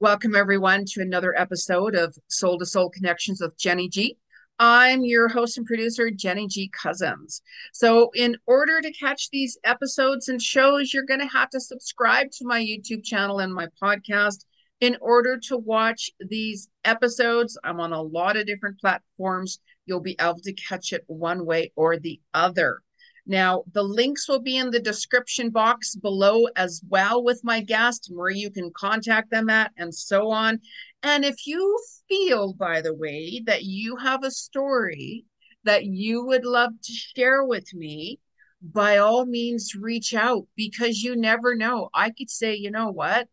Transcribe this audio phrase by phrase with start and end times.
[0.00, 4.16] Welcome, everyone, to another episode of Soul to Soul Connections with Jeni Ji.
[4.58, 6.68] I'm your host and producer, Jeni Ji.
[6.68, 7.42] Cousins.
[7.72, 12.30] So, in order to catch these episodes and shows, you're going to have to subscribe
[12.32, 14.44] to my YouTube channel and my podcast.
[14.80, 19.60] In order to watch these episodes, I'm on a lot of different platforms.
[19.86, 22.80] You'll be able to catch it one way or the other.
[23.28, 28.08] Now, the links will be in the description box below as well with my guest,
[28.10, 30.60] where you can contact them at, and so on.
[31.02, 35.24] And if you feel, by the way, that you have a story
[35.64, 38.20] that you would love to share with me,
[38.60, 41.90] by all means, reach out because you never know.
[41.94, 43.28] I could say, you know what?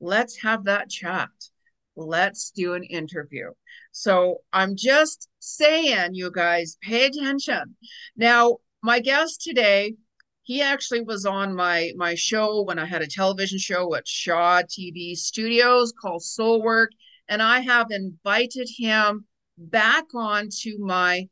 [0.00, 1.30] Let's have that chat.
[1.96, 3.50] Let's do an interview.
[3.92, 7.76] So I'm just saying, you guys, pay attention.
[8.16, 9.94] Now, my guest today,
[10.44, 14.62] he actually was on my my show when I had a television show at Shaw
[14.62, 16.90] TV Studios called Soul Work,
[17.28, 19.24] and I have invited him
[19.56, 21.28] back on to my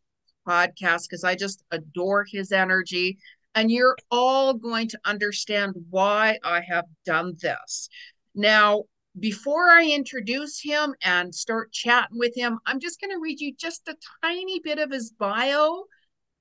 [0.49, 3.19] podcast because I just adore his energy.
[3.55, 7.91] And you're all going to understand why I have done this.
[8.35, 8.85] Now,
[9.21, 13.55] before I introduce him and start chatting with him, I'm just going to read you
[13.55, 15.85] just a tiny bit of his bio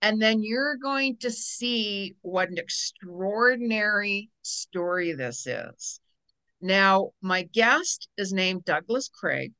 [0.01, 5.99] and then you're going to see what an extraordinary story this is.
[6.59, 9.53] Now, my guest is named Douglas Craig.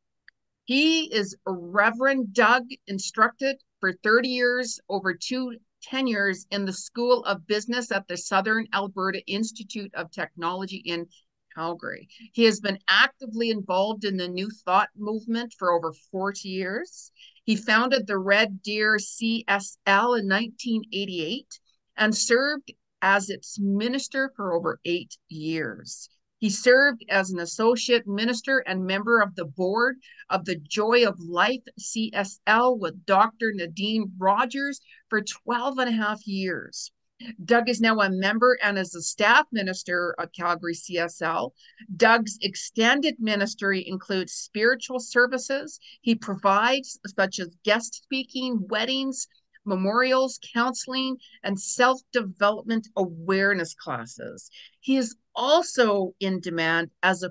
[0.66, 7.48] He is Reverend Doug, instructed for 30 years, over two tenures in the School of
[7.48, 11.08] Business at the Southern Alberta Institute of Technology in
[11.55, 12.08] Calgary.
[12.33, 17.11] He has been actively involved in the New Thought movement for over 40 years.
[17.52, 21.60] He founded the Red Deer CSL in 1988
[21.98, 26.08] and served as its minister for over eight years.
[26.38, 29.98] He served as an associate minister and member of the board
[30.30, 33.52] of the Joy of Life CSL with Dr.
[33.54, 34.80] Nadine Rogers
[35.10, 36.94] for 12 and a half years.
[37.43, 41.52] Doug is now a member and is a staff minister at Calgary CSL.
[41.95, 45.80] Doug's extended ministry includes spiritual services.
[46.02, 49.27] He provides such as guest speaking, weddings,
[49.65, 54.49] memorials, counseling, and self development awareness classes.
[54.80, 57.30] He is also in demand as a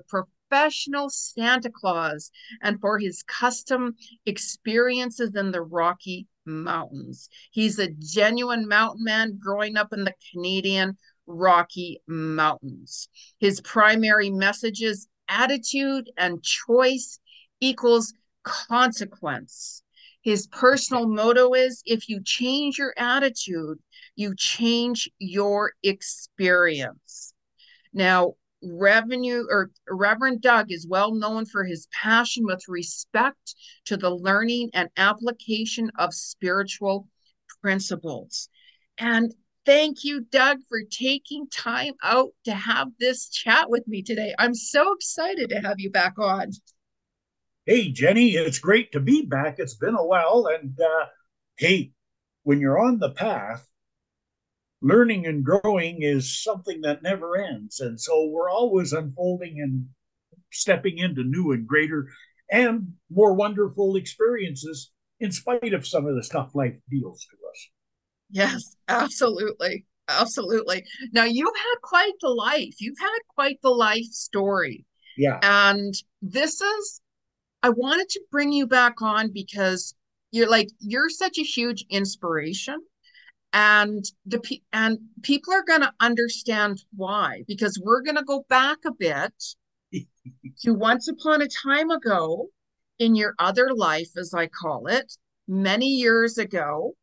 [0.51, 2.31] professional Santa Claus
[2.61, 3.95] and for his custom
[4.25, 7.29] experiences in the Rocky Mountains.
[7.51, 13.07] He's a genuine mountain man growing up in the Canadian Rocky Mountains.
[13.39, 17.19] His primary message is attitude and choice
[17.61, 18.13] equals
[18.43, 19.83] consequence.
[20.21, 23.79] His personal motto is if you change your attitude,
[24.15, 27.33] you change your experience.
[27.93, 33.55] Now, revenue or Reverend Doug is well known for his passion with respect
[33.85, 37.07] to the learning and application of spiritual
[37.61, 38.49] principles.
[38.97, 39.33] And
[39.65, 44.33] thank you, Doug, for taking time out to have this chat with me today.
[44.37, 46.51] I'm so excited to have you back on.
[47.65, 49.59] Hey, Jeni, it's great to be back.
[49.59, 50.49] It's been a while.
[50.51, 51.05] And uh,
[51.57, 51.91] hey,
[52.43, 53.67] when you're on the path,
[54.81, 57.79] learning and growing is something that never ends.
[57.79, 59.85] And so we're always unfolding and
[60.51, 62.07] stepping into new and greater
[62.51, 67.69] and more wonderful experiences in spite of some of the stuff life deals to us.
[68.31, 69.85] Yes, absolutely.
[70.07, 70.83] Absolutely.
[71.13, 72.73] Now you've had quite the life.
[72.79, 74.85] You've had quite the life story.
[75.17, 75.39] Yeah.
[75.41, 77.01] And this is
[77.63, 79.93] I wanted to bring you back on because
[80.31, 82.79] you're like you're such a huge inspiration
[83.53, 88.77] and the and people are going to understand why because we're going to go back
[88.85, 89.33] a bit
[90.61, 92.47] to once upon a time ago
[92.99, 95.11] in your other life as i call it
[95.51, 96.93] many years ago.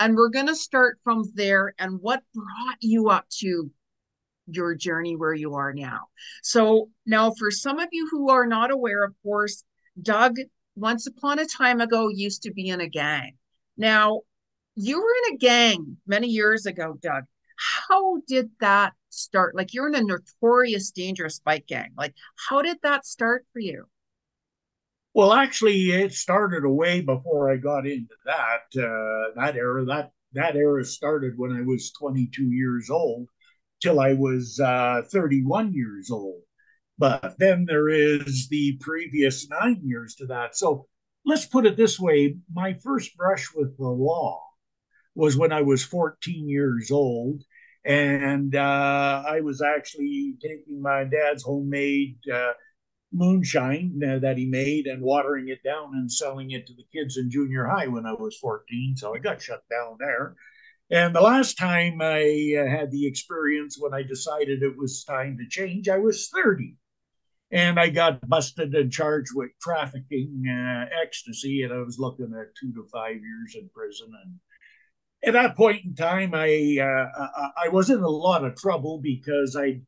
[0.00, 1.74] And we're going to start from there.
[1.78, 3.70] And what brought you up to
[4.46, 6.06] your journey where you are now?
[6.42, 9.62] So now for some of you who are not aware of course
[10.00, 10.36] doug
[10.76, 13.36] once upon a time ago used to be in a gang.
[13.76, 14.22] Now
[14.78, 17.24] you were in a gang many years ago, Doug.
[17.88, 19.56] How did that start?
[19.56, 21.90] Like you're in a notorious dangerous bike gang.
[21.96, 22.14] Like
[22.48, 23.86] how did that start for you?
[25.14, 29.84] Well, actually, it started away before I got into that uh, that era.
[29.84, 33.26] That that era started when I was 22 years old
[33.82, 36.42] till I was uh, 31 years old.
[36.98, 40.56] But then there is the previous nine years to that.
[40.56, 40.86] So
[41.24, 44.47] let's put it this way my first brush with the law
[45.18, 47.42] was when I was 14 years old.
[47.84, 52.52] And uh, I was actually taking my dad's homemade uh,
[53.12, 57.16] moonshine uh, that he made and watering it down and selling it to the kids
[57.16, 58.94] in junior high when I was 14.
[58.96, 60.36] So I got shut down there.
[60.90, 65.36] And the last time I uh, had the experience when I decided it was time
[65.38, 66.76] to change, I was 30.
[67.50, 72.54] And I got busted and charged with trafficking uh, ecstasy, and I was looking at
[72.54, 74.12] two to five years in prison.
[74.24, 74.34] And
[75.24, 79.56] at that point in time, I uh, I was in a lot of trouble because
[79.56, 79.82] I'd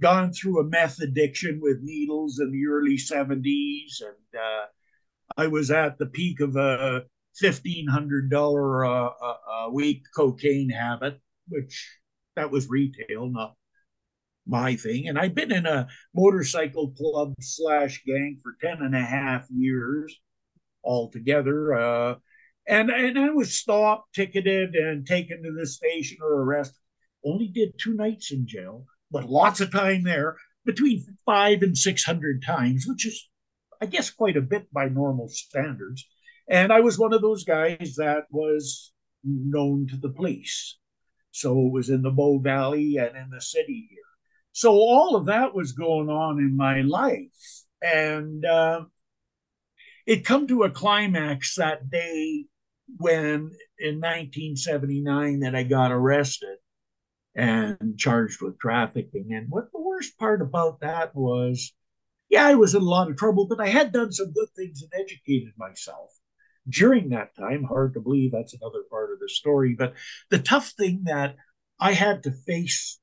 [0.00, 4.66] gone through a meth addiction with needles in the early 70s, and uh,
[5.36, 7.04] I was at the peak of a
[7.36, 9.10] fifteen hundred dollar uh,
[9.66, 11.98] a week cocaine habit, which
[12.36, 13.54] that was retail, not
[14.46, 15.08] my thing.
[15.08, 20.18] And I've been in a motorcycle club slash gang for ten and a half years
[20.84, 22.18] altogether.
[22.66, 26.80] And and I was stopped, ticketed, and taken to the station or arrested.
[27.24, 32.04] Only did two nights in jail, but lots of time there, between five and six
[32.04, 33.28] hundred times, which is,
[33.80, 36.06] I guess, quite a bit by normal standards.
[36.48, 38.92] And I was one of those guys that was
[39.24, 40.78] known to the police.
[41.30, 43.98] So it was in the Bow Valley and in the city here.
[44.52, 47.64] So all of that was going on in my life.
[47.82, 48.84] And uh,
[50.06, 52.44] it come to a climax that day
[52.98, 56.58] when in 1979 that I got arrested
[57.34, 59.32] and charged with trafficking.
[59.32, 61.72] And what the worst part about that was,
[62.28, 64.82] yeah, I was in a lot of trouble, but I had done some good things
[64.82, 66.10] and educated myself
[66.68, 67.64] during that time.
[67.64, 69.74] Hard to believe that's another part of the story.
[69.76, 69.94] But
[70.30, 71.36] the tough thing that
[71.80, 73.00] I had to face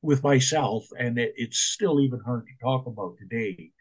[0.00, 3.72] with myself, and it, it's still even hard to talk about today,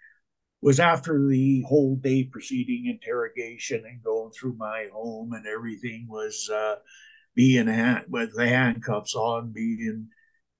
[0.61, 6.49] was after the whole day preceding interrogation and going through my home and everything was
[6.49, 6.75] uh,
[7.35, 10.07] being hand, with the handcuffs on, being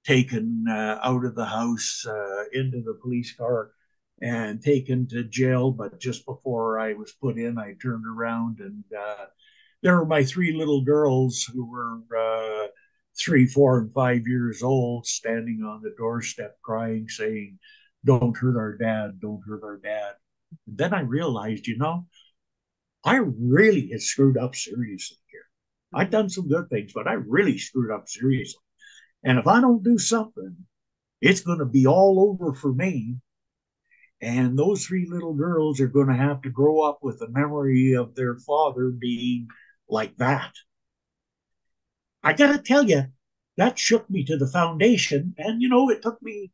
[0.06, 3.72] taken uh, out of the house uh, into the police car
[4.22, 5.72] and taken to jail.
[5.72, 9.26] But just before I was put in, I turned around and uh,
[9.82, 12.68] there were my three little girls who were uh,
[13.20, 17.58] three, four, and five years old standing on the doorstep crying, saying,
[18.06, 20.14] Don't hurt our dad, don't hurt our dad.
[20.68, 22.06] And then I realized, you know,
[23.04, 25.46] I really had screwed up seriously here.
[25.94, 28.62] I've done some good things, but I really screwed up seriously.
[29.24, 30.56] And if I don't do something,
[31.22, 33.18] it's going to be all over for me.
[34.22, 37.94] And those three little girls are going to have to grow up with the memory
[37.94, 39.48] of their father being
[39.90, 40.54] like that.
[42.24, 43.06] I got to tell you,
[43.58, 45.34] that shook me to the foundation.
[45.38, 46.52] And, you know, it took me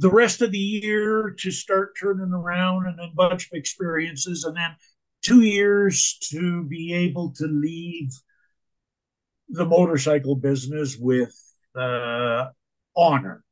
[0.00, 4.44] the rest of the year to start turning around and a bunch of experiences.
[4.44, 4.74] And then
[5.22, 8.10] two years to be able to leave
[9.50, 11.34] the motorcycle business with
[11.78, 12.46] uh,
[12.96, 13.44] honor.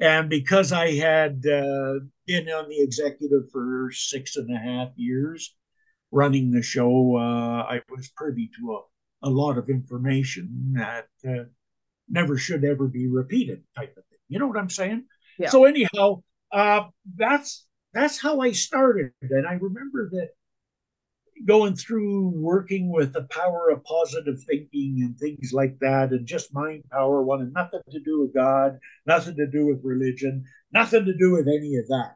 [0.00, 5.54] And because I had uh, been on the executive for six and a half years,
[6.10, 8.72] running the show, uh, I was privy to
[9.22, 11.44] a, a lot of information that uh,
[12.08, 14.18] never should ever be repeated, type of thing.
[14.28, 15.04] You know what I'm saying?
[15.38, 15.50] Yeah.
[15.50, 16.22] So anyhow,
[16.52, 16.84] uh,
[17.16, 20.30] that's that's how I started, and I remember that
[21.46, 26.54] going through working with the power of positive thinking and things like that, and just
[26.54, 31.16] mind power wanted nothing to do with God, nothing to do with religion, nothing to
[31.16, 32.14] do with any of that.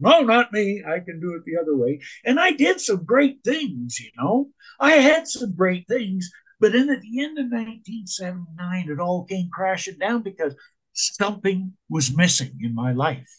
[0.00, 0.82] No, not me.
[0.86, 2.00] I can do it the other way.
[2.24, 4.48] And I did some great things, you know.
[4.80, 6.30] I had some great things,
[6.60, 10.54] but then at the end of 1979, it all came crashing down because
[10.94, 13.30] something was missing in my life.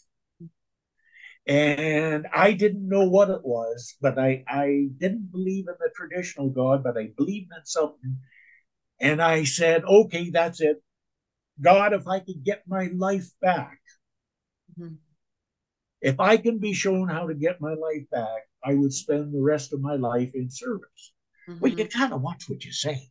[1.46, 6.50] And I didn't know what it was, but I, I didn't believe in the traditional
[6.50, 8.18] God, but I believed in something.
[9.00, 10.82] And I said, okay, that's it.
[11.60, 13.78] God, if I could get my life back,
[14.78, 14.94] mm-hmm.
[16.00, 19.42] if I can be shown how to get my life back, I would spend the
[19.42, 21.12] rest of my life in service.
[21.48, 21.60] Mm-hmm.
[21.60, 23.08] Well, you kind of watch what you say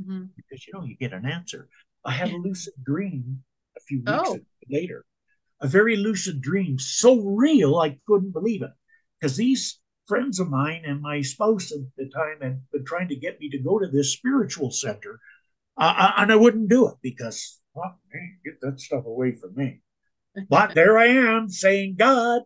[0.00, 0.26] mm-hmm.
[0.36, 1.68] because you know you get an answer.
[2.04, 3.42] I had a lucid dream
[3.76, 4.38] a few weeks oh.
[4.70, 5.04] later
[5.60, 8.70] a very lucid dream, so real I couldn't believe it.
[9.18, 13.16] Because these friends of mine and my spouse at the time had been trying to
[13.16, 15.20] get me to go to this spiritual center,
[15.78, 19.80] uh, and I wouldn't do it because, well, man, get that stuff away from me.
[20.50, 22.42] but there I am saying, God,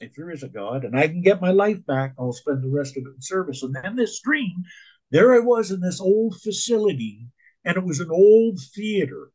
[0.00, 2.68] if there is a God and I can get my life back, I'll spend the
[2.68, 3.62] rest of it in service.
[3.62, 4.64] And then this dream
[5.10, 7.26] there I was in this old facility,
[7.66, 9.30] and it was an old theater,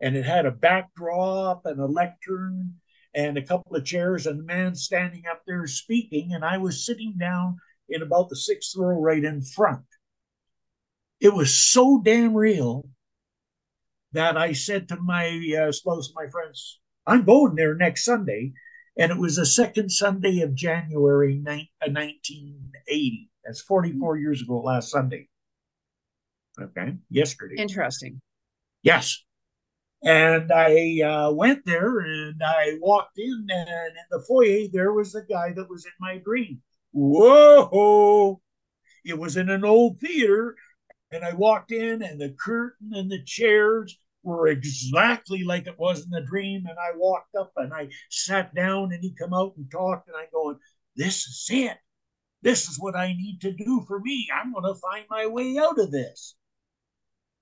[0.00, 2.74] and it had a backdrop and a lectern
[3.14, 6.84] and a couple of chairs, and a man standing up there speaking, and I was
[6.84, 7.56] sitting down
[7.88, 9.84] in about the sixth row right in front.
[11.20, 12.88] It was so damn real
[14.12, 18.52] that I said to my uh, spouse, my friends, I'm going there next Sunday.
[18.98, 22.70] And it was the second Sunday of January 1980.
[22.88, 25.28] Uh, That's 44 years ago last Sunday.
[26.58, 27.56] Okay, yesterday.
[27.58, 28.22] Interesting.
[28.82, 29.22] Yes.
[30.02, 35.12] And I uh, went there and I walked in, and in the foyer, there was
[35.12, 36.62] the guy that was in my dream.
[36.92, 38.40] Whoa!
[39.04, 40.56] It was in an old theater,
[41.10, 46.04] and I walked in, and the curtain and the chairs were exactly like it was
[46.04, 46.66] in the dream.
[46.66, 50.16] And I walked up and I sat down, and he come out and talked, and
[50.16, 50.58] I going,
[50.96, 51.78] "This is it.
[52.42, 54.28] This is what I need to do for me.
[54.34, 56.36] I'm going to find my way out of this."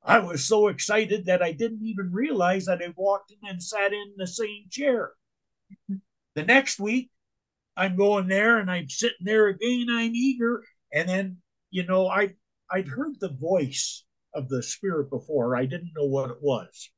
[0.04, 3.92] I was so excited that I didn't even realize that I walked in and sat
[3.92, 5.12] in the same chair.
[6.34, 7.10] The next week,
[7.76, 9.86] I'm going there and I'm sitting there again.
[9.90, 11.38] I'm eager, and then
[11.70, 12.34] you know I
[12.70, 15.56] I'd heard the voice of the spirit before.
[15.56, 16.90] I didn't know what it was,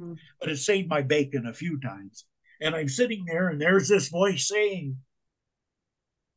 [0.00, 0.16] mm.
[0.40, 2.26] but it saved my bacon a few times.
[2.60, 4.98] And I'm sitting there, and there's this voice saying,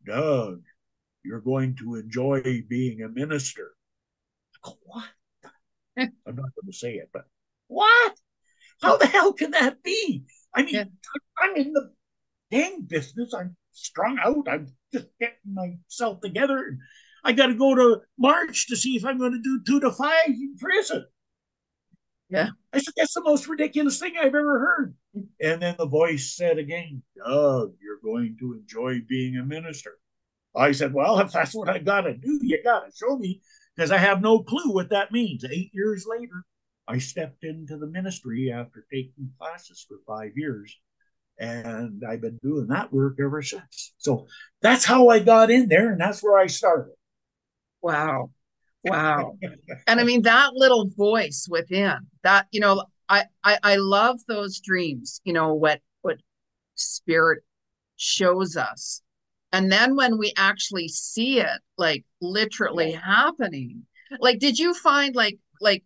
[0.06, 0.62] "Doug,
[1.24, 3.72] you're going to enjoy being a minister."
[4.56, 5.10] I go, what?
[5.98, 7.26] I'm not going to say it, but
[7.68, 8.16] what?
[8.82, 10.24] How the hell can that be?
[10.54, 10.84] I mean, yeah.
[11.38, 11.92] I'm in the
[12.50, 13.34] dang business.
[13.34, 14.48] I'm strung out.
[14.50, 16.78] I'm just getting myself together.
[17.24, 19.92] I got to go to March to see if I'm going to do two to
[19.92, 21.06] five in prison.
[22.30, 22.50] Yeah.
[22.74, 24.96] I said, that's the most ridiculous thing I've ever heard.
[25.42, 29.98] And then the voice said again, Doug, you're going to enjoy being a minister.
[30.56, 33.42] I said, well, if that's what I got to do, you got to show me
[33.76, 35.44] because I have no clue what that means.
[35.46, 36.44] Eight years later,
[36.88, 40.78] I stepped into the ministry after taking classes for five years.
[41.40, 43.94] And I've been doing that work ever since.
[43.98, 44.28] So
[44.62, 46.94] that's how I got in there, and that's where I started.
[47.82, 48.30] Wow.
[48.84, 49.38] Wow.
[49.88, 54.60] and I mean, that little voice within that, you know, I, I, I love those
[54.60, 56.18] dreams, you know, what, what
[56.76, 57.44] spirit
[57.96, 59.02] shows us
[59.52, 63.86] and then when we actually see it like literally happening
[64.20, 65.84] like did you find like like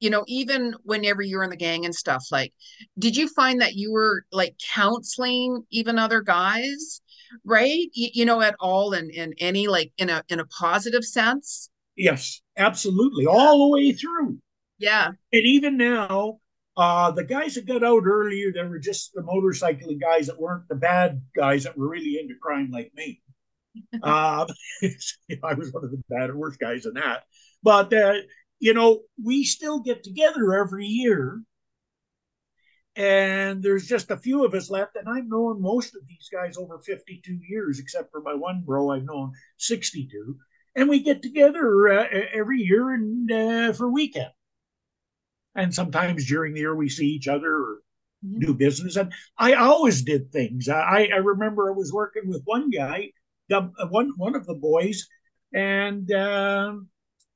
[0.00, 2.52] you know even whenever you're in the gang and stuff like
[2.98, 7.00] did you find that you were like counseling even other guys
[7.44, 7.88] right?
[7.92, 11.70] You, you know at all in in any like in a in a positive sense?
[11.96, 14.38] Yes absolutely all the way through.
[14.78, 15.08] Yeah.
[15.32, 16.40] And even now
[16.78, 20.68] uh, the guys that got out earlier, they were just the motorcycling guys that weren't
[20.68, 23.20] the bad guys that were really into crime like me.
[24.02, 24.46] uh,
[25.42, 27.24] I was one of the bad or worst guys in that.
[27.64, 28.14] But, uh,
[28.60, 31.42] you know, we still get together every year.
[32.94, 34.94] And there's just a few of us left.
[34.94, 38.90] And I've known most of these guys over 52 years, except for my one bro
[38.90, 40.36] I've known 62.
[40.76, 44.30] And we get together uh, every year and uh, for weekend
[45.54, 47.78] and sometimes during the year we see each other or
[48.24, 48.40] mm-hmm.
[48.40, 48.96] do business.
[48.96, 50.68] And I always did things.
[50.68, 53.10] I, I remember I was working with one guy,
[53.48, 55.08] one one of the boys,
[55.54, 56.74] and uh,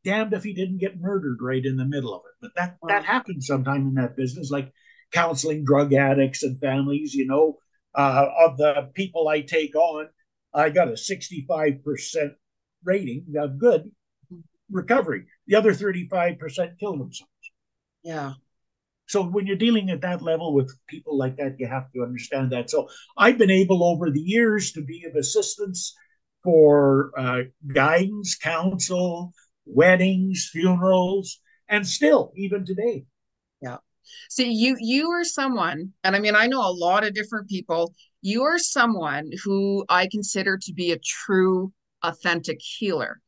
[0.04, 2.34] damned if he didn't get murdered right in the middle of it.
[2.40, 4.70] But that that happens sometime in that business, like
[5.12, 7.14] counseling drug addicts and families.
[7.14, 7.58] You know,
[7.94, 10.08] uh, of the people I take on,
[10.52, 12.34] I got a sixty-five percent
[12.84, 13.90] rating of good
[14.30, 14.40] mm-hmm.
[14.70, 15.24] recovery.
[15.46, 17.31] The other thirty-five percent kill themselves.
[18.02, 18.34] Yeah.
[19.06, 22.50] So when you're dealing at that level with people like that, you have to understand
[22.52, 22.70] that.
[22.70, 25.94] So I've been able over the years to be of assistance
[26.42, 27.42] for uh,
[27.74, 29.32] guidance, counsel,
[29.66, 33.04] weddings, funerals, and still even today.
[33.60, 33.78] Yeah.
[34.30, 37.94] See, you you are someone, and I mean, I know a lot of different people.
[38.20, 43.20] You are someone who I consider to be a true, authentic healer,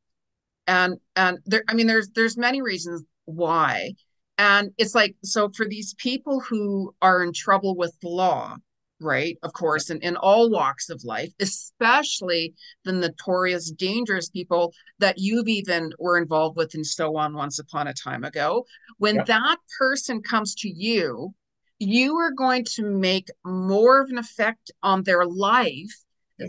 [0.67, 1.65] and and there.
[1.69, 3.93] I mean, there's there's many reasons why
[4.39, 8.57] and it's like, so for these people who are in trouble with the law,
[9.01, 9.37] right?
[9.43, 15.49] Of course, and in all walks of life, especially the notorious, dangerous people that you've
[15.49, 18.65] even were involved with and so on once upon a time ago.
[18.99, 19.25] When yeah.
[19.25, 21.35] that person comes to you,
[21.79, 25.93] you are going to make more of an effect on their life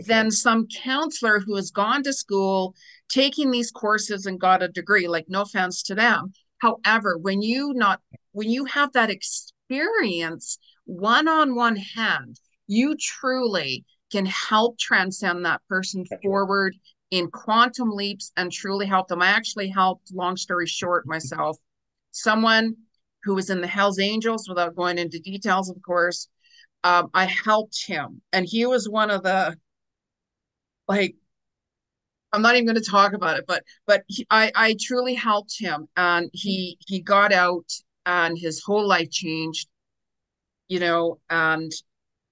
[0.06, 2.74] than some counselor who has gone to school,
[3.08, 5.06] taking these courses and got a degree.
[5.08, 8.00] Like, no offense to them, However, when you not
[8.32, 15.62] when you have that experience one on one hand, you truly can help transcend that
[15.68, 16.76] person forward
[17.10, 19.22] in quantum leaps and truly help them.
[19.22, 21.56] I actually helped, long story short, myself,
[22.10, 22.76] someone
[23.22, 26.28] who was in the Hells Angels, without going into details, of course.
[26.84, 29.56] Um, I helped him, and he was one of the
[30.86, 31.16] like
[32.32, 35.54] I'm not even going to talk about it, but but he, I I truly helped
[35.58, 37.70] him, and he he got out,
[38.04, 39.68] and his whole life changed.
[40.68, 41.72] You know, and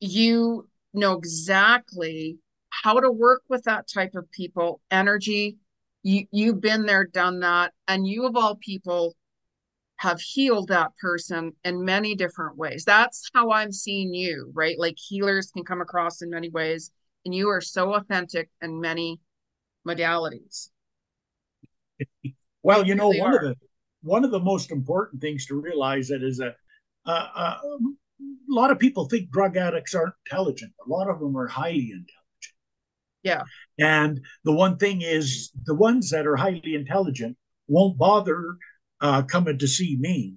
[0.00, 2.38] you know exactly
[2.70, 5.56] how to work with that type of people, energy.
[6.02, 9.14] You you've been there, done that, and you of all people
[9.96, 12.84] have healed that person in many different ways.
[12.84, 14.78] That's how I'm seeing you, right?
[14.78, 16.90] Like healers can come across in many ways,
[17.24, 19.20] and you are so authentic in many
[19.86, 20.68] modalities.
[22.62, 23.36] well, you know, really one are.
[23.36, 23.56] of the
[24.02, 26.54] one of the most important things to realize that is a,
[27.06, 27.78] a, a, a
[28.48, 30.72] lot of people think drug addicts aren't intelligent.
[30.84, 32.10] A lot of them are highly intelligent.
[33.22, 33.42] Yeah.
[33.78, 38.56] And the one thing is, the ones that are highly intelligent won't bother
[39.00, 40.34] uh, coming to see me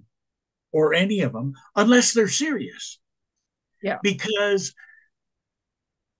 [0.72, 2.98] or any of them unless they're serious.
[3.82, 3.98] Yeah.
[4.02, 4.74] Because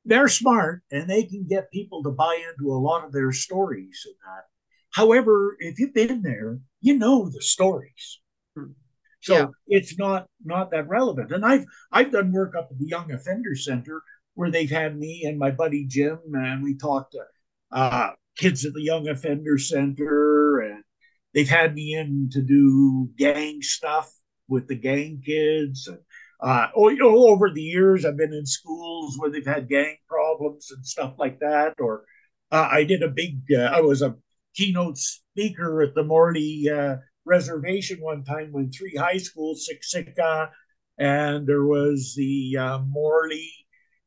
[0.09, 4.07] they're smart and they can get people to buy into a lot of their stories
[4.07, 4.45] and that.
[4.91, 8.21] However, if you've been there, you know the stories.
[8.57, 8.73] Hmm.
[9.21, 9.47] So yeah.
[9.67, 11.31] it's not not that relevant.
[11.31, 14.03] And I've I've done work up at the Young Offender Center
[14.35, 17.25] where they've had me and my buddy Jim and we talked to
[17.71, 20.85] uh, kids at the Young Offender Center and
[21.35, 24.11] they've had me in to do gang stuff
[24.49, 25.99] with the gang kids and
[26.41, 30.87] uh, oh, over the years, I've been in schools where they've had gang problems and
[30.87, 31.75] stuff like that.
[31.81, 32.05] Or
[32.53, 34.17] uh, I did a big, uh, I was a
[34.55, 40.51] keynote speaker at the Morley uh, Reservation one time when three high schools, Siksika,
[40.97, 43.51] and there was the uh, Morley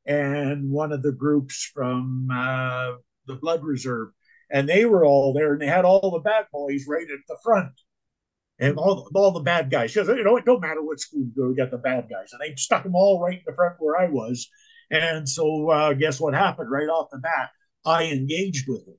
[0.05, 2.93] and one of the groups from uh,
[3.27, 4.09] the Blood Reserve.
[4.49, 7.37] And they were all there and they had all the bad boys right at the
[7.43, 7.71] front
[8.61, 9.93] and all the, all the bad guys.
[9.93, 12.31] Because you know it don't matter what school you go, you got the bad guys,
[12.31, 14.47] and they stuck them all right in the front where I was.
[14.91, 17.49] And so, uh, guess what happened right off the bat?
[17.85, 18.97] I engaged with them.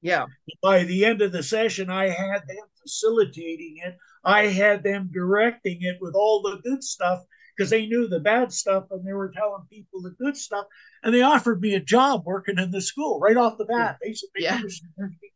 [0.00, 0.26] Yeah.
[0.62, 3.96] By the end of the session, I had them facilitating it.
[4.24, 7.22] I had them directing it with all the good stuff
[7.56, 10.66] because they knew the bad stuff and they were telling people the good stuff.
[11.02, 13.98] And they offered me a job working in the school right off the bat.
[14.02, 14.60] They said, yeah.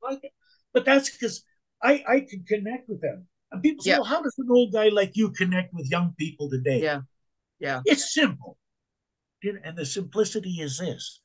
[0.03, 0.33] like it.
[0.73, 1.45] But that's because
[1.83, 3.27] I, I could connect with them.
[3.53, 6.51] And people say, well, how does an old guy like you connect with young people
[6.51, 6.83] today?
[6.83, 7.01] Yeah.
[7.59, 7.81] Yeah.
[7.85, 8.59] It's simple.
[9.65, 11.21] And the simplicity is this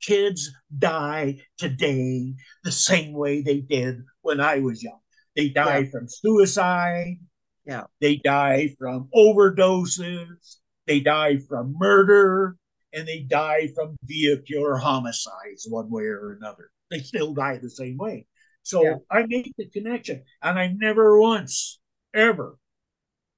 [0.00, 4.98] kids die today the same way they did when I was young.
[5.34, 5.90] They die yeah.
[5.90, 7.16] from suicide.
[7.64, 7.84] Yeah.
[8.00, 10.58] They die from overdoses.
[10.86, 12.56] They die from murder.
[12.92, 16.70] And they die from vehicular homicides, one way or another.
[16.90, 18.26] They still die the same way.
[18.64, 18.94] So yeah.
[19.10, 21.78] I made the connection, and I never once,
[22.14, 22.58] ever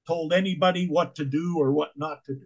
[0.07, 2.45] told anybody what to do or what not to do.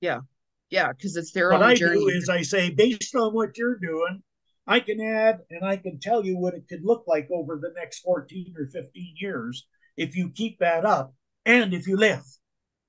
[0.00, 0.20] Yeah.
[0.68, 2.00] Yeah, because it's their what own I journey.
[2.00, 4.22] do is I say, based on what you're doing,
[4.66, 7.72] I can add and I can tell you what it could look like over the
[7.74, 11.14] next 14 or 15 years if you keep that up
[11.46, 12.24] and if you live.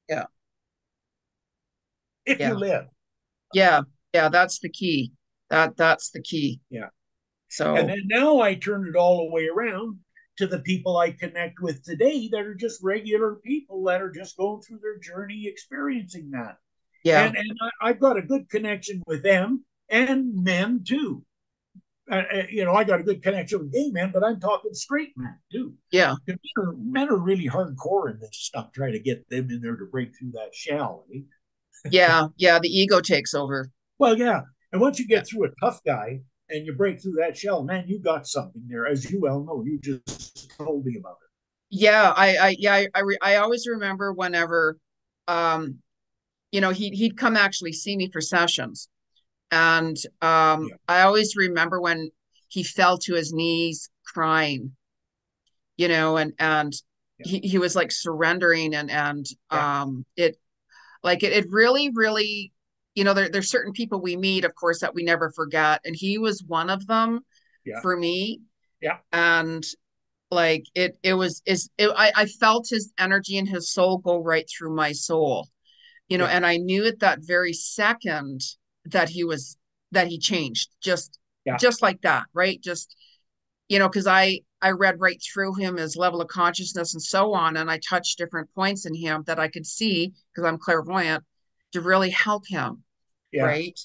[0.09, 0.25] Yeah.
[2.25, 2.49] If yeah.
[2.49, 2.85] you live.
[3.53, 3.81] Yeah.
[4.13, 5.13] Yeah, that's the key.
[5.51, 6.59] That that's the key.
[6.69, 6.89] Yeah.
[7.49, 9.99] So and then now I turn it all the way around
[10.37, 14.37] to the people I connect with today that are just regular people that are just
[14.37, 16.57] going through their journey experiencing that.
[17.03, 17.25] Yeah.
[17.25, 21.25] And, and I, have got a good connection with them and men too.
[22.09, 24.73] Uh, uh, you know, I got a good connection with gay men, but I'm talking
[24.73, 25.73] straight men too.
[25.91, 26.15] Yeah.
[26.25, 29.75] Men are, men are really hardcore in this stuff, trying to get them in there
[29.75, 31.05] to break through that shell.
[31.13, 31.19] Eh?
[31.91, 32.27] yeah.
[32.37, 32.59] Yeah.
[32.59, 33.71] The ego takes over.
[33.97, 34.41] Well, yeah.
[34.71, 35.23] And once you get yeah.
[35.23, 38.87] through a tough guy, and you break through that shell, man, you got something there,
[38.87, 39.63] as you well know.
[39.65, 41.29] You just told me about it.
[41.69, 44.77] Yeah, I, I yeah, I, I, re, I always remember whenever,
[45.27, 45.79] um,
[46.51, 48.89] you know, he he'd come actually see me for sessions,
[49.51, 50.75] and um, yeah.
[50.87, 52.09] I always remember when
[52.47, 54.75] he fell to his knees crying,
[55.77, 56.73] you know, and and
[57.19, 57.27] yeah.
[57.27, 59.81] he he was like surrendering, and and yeah.
[59.81, 60.37] um, it,
[61.03, 62.51] like it, it really really
[62.95, 65.81] you know, there, there's certain people we meet, of course, that we never forget.
[65.85, 67.21] And he was one of them
[67.65, 67.81] yeah.
[67.81, 68.41] for me.
[68.81, 68.97] Yeah.
[69.11, 69.63] And
[70.31, 74.17] like it, it was, is it, I, I felt his energy and his soul go
[74.17, 75.47] right through my soul,
[76.07, 76.31] you know, yeah.
[76.31, 78.41] and I knew at that very second
[78.85, 79.57] that he was,
[79.91, 81.57] that he changed just, yeah.
[81.57, 82.25] just like that.
[82.33, 82.61] Right.
[82.61, 82.95] Just,
[83.67, 87.33] you know, cause I, I read right through him, his level of consciousness and so
[87.33, 87.55] on.
[87.55, 91.23] And I touched different points in him that I could see because I'm clairvoyant
[91.71, 92.83] to really help him
[93.31, 93.43] yeah.
[93.43, 93.79] right?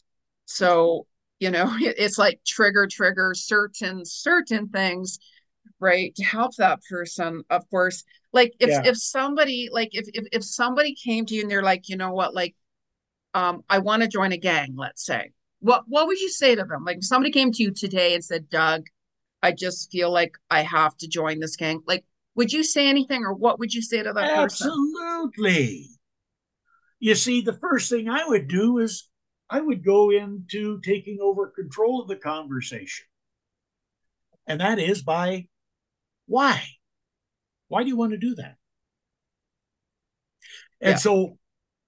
[0.47, 1.07] So,
[1.45, 5.19] you know it's like trigger trigger certain certain things
[5.81, 8.83] right to help that person of course like if yeah.
[8.85, 12.13] if somebody like if, if if somebody came to you and they're like you know
[12.13, 12.55] what like
[13.35, 16.65] um i want to join a gang let's say what what would you say to
[16.65, 18.87] them like if somebody came to you today and said doug
[19.43, 22.05] i just feel like i have to join this gang like
[22.37, 24.45] would you say anything or what would you say to that absolutely.
[24.45, 25.94] person absolutely
[27.05, 29.09] you see the first thing i would do is
[29.51, 33.07] I would go into taking over control of the conversation.
[34.47, 35.47] And that is by
[36.27, 36.63] why?
[37.69, 38.57] Why do you want to do that?
[40.81, 40.97] And yeah.
[40.97, 41.39] so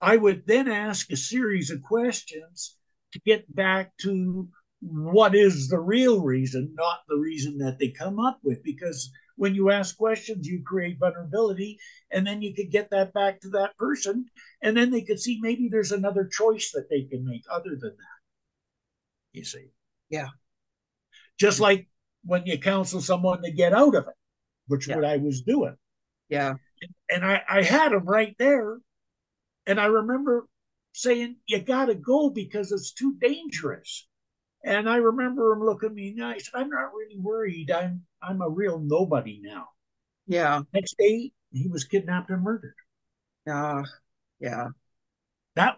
[0.00, 2.76] I would then ask a series of questions
[3.12, 4.48] to get back to
[4.80, 8.62] what is the real reason, not the reason that they come up with.
[8.62, 11.78] Because when you ask questions, you create vulnerability,
[12.10, 14.26] and then you could get that back to that person,
[14.62, 17.90] and then they could see maybe there's another choice that they can make other than
[17.90, 18.16] that.
[19.32, 19.66] You see?
[20.08, 20.28] Yeah.
[21.38, 21.88] Just like
[22.24, 24.14] when you counsel someone to get out of it,
[24.66, 24.96] which yeah.
[24.96, 25.76] what I was doing.
[26.28, 26.54] Yeah.
[27.10, 28.78] And I, I had them right there.
[29.66, 30.46] And I remember
[30.92, 34.06] saying, You got to go because it's too dangerous.
[34.66, 37.70] And I remember him looking at me and I said, I'm not really worried.
[37.70, 39.68] I'm I'm a real nobody now.
[40.26, 40.62] Yeah.
[40.74, 42.74] Next day he was kidnapped and murdered.
[43.46, 43.84] Yeah.
[44.40, 44.68] Yeah.
[45.54, 45.76] That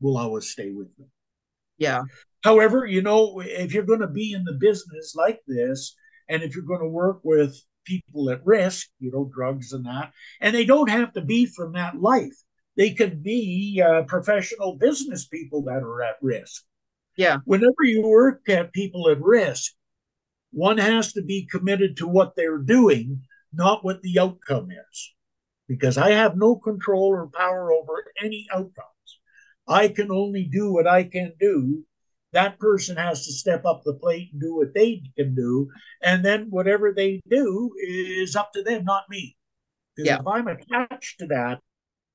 [0.00, 1.06] will always stay with me.
[1.78, 2.02] Yeah.
[2.44, 5.96] However, you know, if you're going to be in the business like this,
[6.28, 10.12] and if you're going to work with people at risk, you know, drugs and that,
[10.42, 12.36] and they don't have to be from that life.
[12.76, 16.64] They could be uh, professional business people that are at risk.
[17.16, 17.38] Yeah.
[17.44, 19.72] Whenever you work at people at risk,
[20.52, 25.14] one has to be committed to what they're doing, not what the outcome is.
[25.68, 28.84] Because I have no control or power over any outcomes.
[29.66, 31.84] I can only do what I can do.
[32.32, 35.68] That person has to step up the plate and do what they can do.
[36.02, 39.36] And then whatever they do is up to them, not me.
[39.96, 40.20] Because yeah.
[40.20, 41.60] if I'm attached to that,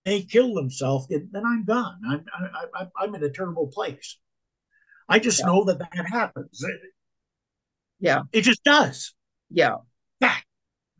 [0.06, 2.00] they kill themselves, then I'm gone.
[2.08, 2.26] I'm,
[2.74, 4.18] I, I'm in a terrible place.
[5.10, 5.46] I just yeah.
[5.48, 6.64] know that that happens.
[8.00, 8.24] Yeah.
[8.32, 9.14] It just does.
[9.50, 9.78] Yeah.
[10.20, 10.46] Fact.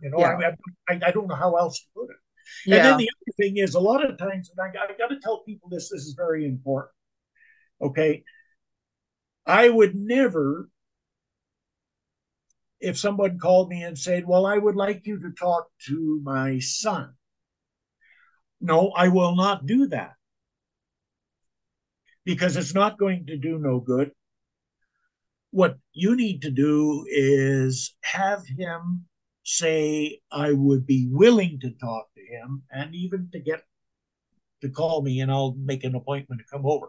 [0.02, 0.52] You know, yeah.
[0.90, 2.18] I, I, I, don't know how else to put it.
[2.66, 2.76] Yeah.
[2.78, 5.20] And then the other thing is, a lot of times, and I, I got to
[5.20, 6.92] tell people this, this is very important.
[7.82, 8.24] Okay.
[9.46, 10.70] I would never,
[12.80, 16.60] if someone called me and said, Well, I would like you to talk to my
[16.60, 17.14] son.
[18.60, 20.14] No, I will not do that
[22.25, 24.12] because it's not going to do no good.
[25.51, 29.05] What you need to do is have him
[29.43, 33.63] say, I would be willing to talk to him and even to get
[34.62, 36.88] to call me and I'll make an appointment to come over.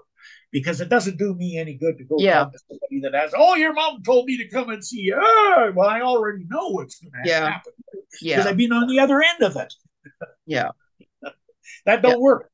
[0.53, 2.41] Because it doesn't do me any good to go yeah.
[2.41, 5.19] talk to somebody that has, oh, your mom told me to come and see you.
[5.19, 7.51] Oh, well, I already know what's going to yeah.
[7.51, 7.73] happen.
[8.21, 8.37] Yeah.
[8.37, 9.73] Because I've been on the other end of it.
[10.47, 10.69] Yeah.
[11.87, 12.19] that don't yeah.
[12.19, 12.52] work.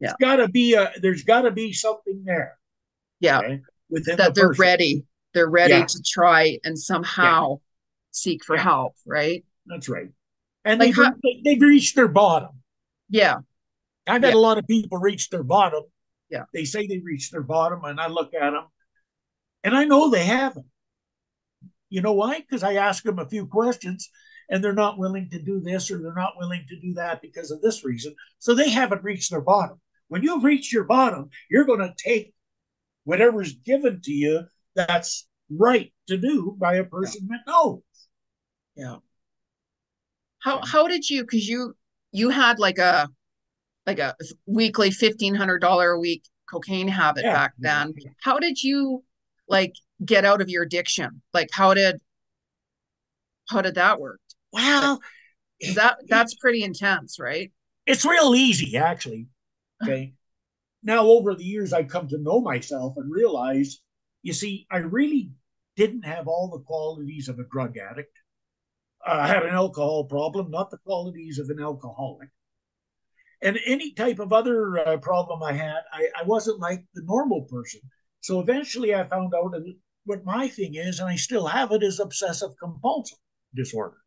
[0.00, 0.08] Yeah.
[0.08, 2.58] It's gotta be a there's gotta be something there.
[3.20, 3.38] Yeah.
[3.38, 3.60] Okay?
[3.88, 5.06] Within that the they're ready.
[5.34, 5.86] They're ready yeah.
[5.86, 7.56] to try and somehow yeah.
[8.10, 9.44] seek for help, right?
[9.66, 10.08] That's right.
[10.64, 11.12] And like they've, how,
[11.44, 12.62] they've reached their bottom.
[13.08, 13.36] Yeah.
[14.06, 15.82] I've had a lot of people reach their bottom.
[16.30, 16.44] Yeah.
[16.52, 18.66] They say they reached their bottom, and I look at them,
[19.62, 20.66] and I know they haven't.
[21.88, 22.40] You know why?
[22.40, 24.10] Because I ask them a few questions,
[24.48, 27.50] and they're not willing to do this or they're not willing to do that because
[27.50, 28.14] of this reason.
[28.38, 29.80] So they haven't reached their bottom.
[30.08, 32.32] When you reach your bottom, you're going to take
[33.04, 34.42] whatever's given to you
[34.74, 37.36] that's right to do by a person yeah.
[37.36, 37.80] that knows.
[38.76, 38.96] Yeah.
[40.40, 41.74] How how did you because you
[42.12, 43.08] you had like a
[43.86, 44.14] like a
[44.46, 47.32] weekly fifteen hundred dollar a week cocaine habit yeah.
[47.32, 47.94] back then.
[48.22, 49.02] How did you
[49.48, 49.72] like
[50.04, 51.22] get out of your addiction?
[51.32, 52.00] Like how did
[53.48, 54.20] how did that work?
[54.52, 55.00] Well,
[55.74, 57.52] that that's pretty intense, right?
[57.86, 59.26] It's real easy, actually.
[59.82, 60.14] Okay.
[60.82, 63.78] now, over the years, I've come to know myself and realize,
[64.22, 65.32] you see, I really
[65.76, 68.16] didn't have all the qualities of a drug addict.
[69.06, 72.28] I had an alcohol problem, not the qualities of an alcoholic.
[73.42, 77.42] And any type of other uh, problem I had, I, I wasn't like the normal
[77.42, 77.80] person.
[78.20, 79.54] So eventually I found out
[80.04, 83.18] what my thing is, and I still have it, is obsessive compulsive
[83.54, 83.98] disorder.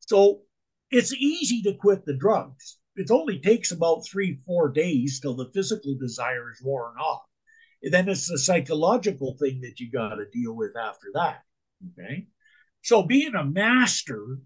[0.00, 0.42] So
[0.90, 2.78] it's easy to quit the drugs.
[3.00, 7.22] It only takes about three, four days till the physical desire is worn off.
[7.82, 11.42] And then it's the psychological thing that you got to deal with after that.
[11.98, 12.26] Okay.
[12.82, 14.38] So being a master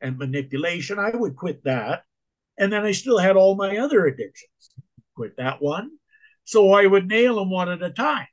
[0.00, 2.02] and manipulation, I would quit that.
[2.58, 4.70] And then I still had all my other addictions.
[5.14, 5.90] Quit that one.
[6.44, 8.26] So I would nail them one at a time.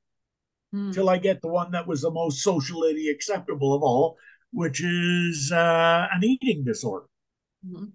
[0.73, 0.93] mm.
[0.93, 4.17] till I get the one that was the most socially acceptable of all,
[4.51, 7.05] which is uh, an eating disorder.
[7.65, 7.85] Mm-hmm.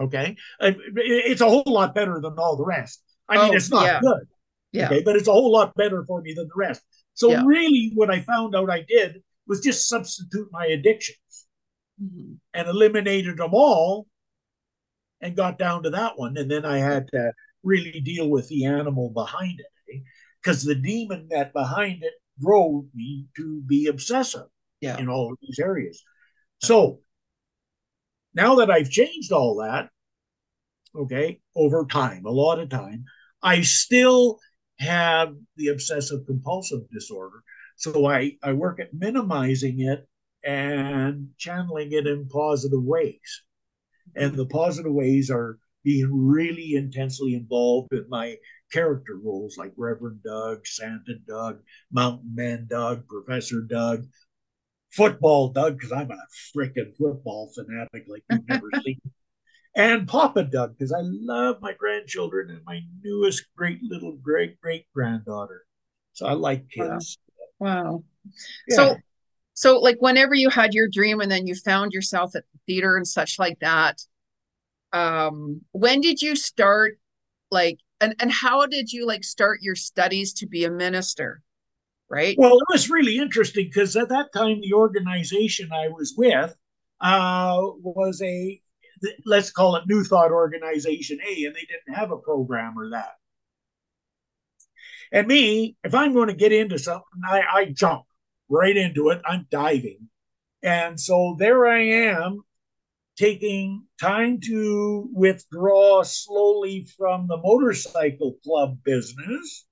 [0.00, 3.02] Okay, it's a whole lot better than all the rest.
[3.28, 4.00] I mean, oh, it's not yeah.
[4.00, 4.26] good.
[4.72, 4.86] Yeah.
[4.86, 6.82] Okay, but it's a whole lot better for me than the rest.
[7.14, 7.44] So yeah.
[7.46, 11.46] really, what I found out I did was just substitute my addictions
[12.02, 12.32] mm-hmm.
[12.54, 14.08] and eliminated them all,
[15.20, 16.36] and got down to that one.
[16.36, 20.02] And then I had to really deal with the animal behind it,
[20.42, 20.74] because eh?
[20.74, 24.48] the demon that behind it drove me to be obsessive
[24.80, 24.98] yeah.
[24.98, 26.02] in all of these areas.
[26.60, 26.98] So
[28.34, 29.90] now that I've changed all that,
[30.94, 33.04] okay, over time, a lot of time,
[33.42, 34.38] I still
[34.78, 37.42] have the obsessive compulsive disorder.
[37.76, 40.06] So I, I work at minimizing it
[40.44, 43.42] and channeling it in positive ways.
[44.14, 44.38] And mm-hmm.
[44.38, 48.36] the positive ways are being really intensely involved in my
[48.72, 51.60] character roles like Reverend Doug, Santa Doug,
[51.92, 54.04] Mountain Man Doug, Professor Doug,
[54.94, 56.16] Football Doug, because I'm a
[56.56, 59.00] freaking football fanatic like you've never seen
[59.76, 64.86] and Papa Doug because I love my grandchildren and my newest great little great great
[64.94, 65.64] granddaughter.
[66.12, 67.18] So I like kids.
[67.58, 67.68] Wow.
[67.74, 68.04] wow.
[68.68, 68.76] Yeah.
[68.76, 68.96] So
[69.54, 72.96] so like whenever you had your dream and then you found yourself at the theater
[72.96, 74.00] and such like that,
[74.92, 76.98] um, when did you start
[77.50, 81.42] like and, and how did you like start your studies to be a minister?
[82.14, 82.36] Right.
[82.38, 86.54] Well, it was really interesting because at that time the organization I was with
[87.00, 88.60] uh, was a
[89.26, 93.14] let's call it New Thought Organization A, and they didn't have a program or that.
[95.12, 98.04] And me, if I'm going to get into something, I, I jump
[98.48, 99.20] right into it.
[99.24, 100.08] I'm diving.
[100.62, 102.42] And so there I am
[103.16, 109.66] taking time to withdraw slowly from the motorcycle club business.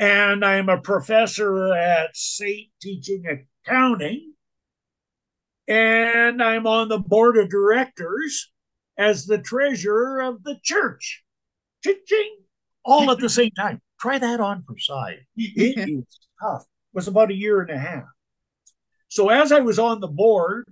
[0.00, 4.32] And I'm a professor at SAIT teaching accounting
[5.70, 8.50] and I'm on the board of directors
[8.98, 11.22] as the treasurer of the church.
[11.84, 12.38] Ching,
[12.84, 13.80] all at the same time.
[14.00, 15.20] Try that on for size.
[15.36, 16.62] It is tough.
[16.62, 18.04] It was about a year and a half.
[19.06, 20.66] So as I was on the board,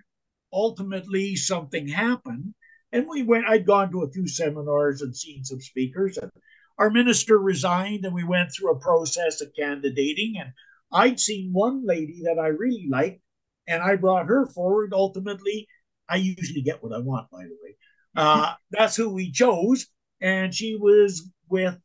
[0.52, 2.54] ultimately something happened,
[2.90, 3.46] and we went.
[3.46, 6.30] I'd gone to a few seminars and seen some speakers, and
[6.78, 10.34] our minister resigned, and we went through a process of candidating.
[10.38, 10.52] And
[10.92, 13.20] I'd seen one lady that I really liked
[13.68, 14.92] and I brought her forward.
[14.94, 15.68] Ultimately,
[16.08, 17.76] I usually get what I want, by the way.
[18.16, 19.86] Uh, that's who we chose,
[20.20, 21.78] and she was with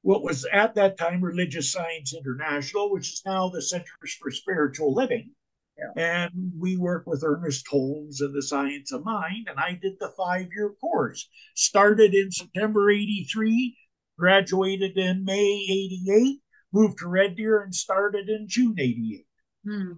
[0.00, 4.94] what was at that time Religious Science International, which is now the Centers for Spiritual
[4.94, 5.32] Living.
[5.76, 6.22] Yeah.
[6.22, 10.12] And we work with Ernest Holmes and the Science of Mind, and I did the
[10.16, 11.28] five year course.
[11.54, 13.76] Started in September 83,
[14.18, 15.66] graduated in May
[16.06, 16.38] 88,
[16.72, 19.26] moved to Red Deer, and started in June 88.
[19.64, 19.92] Hmm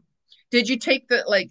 [0.51, 1.51] did you take the like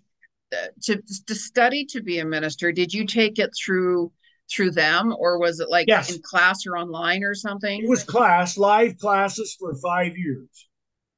[0.81, 4.11] to to study to be a minister did you take it through
[4.51, 6.13] through them or was it like yes.
[6.13, 10.67] in class or online or something it was class live classes for five years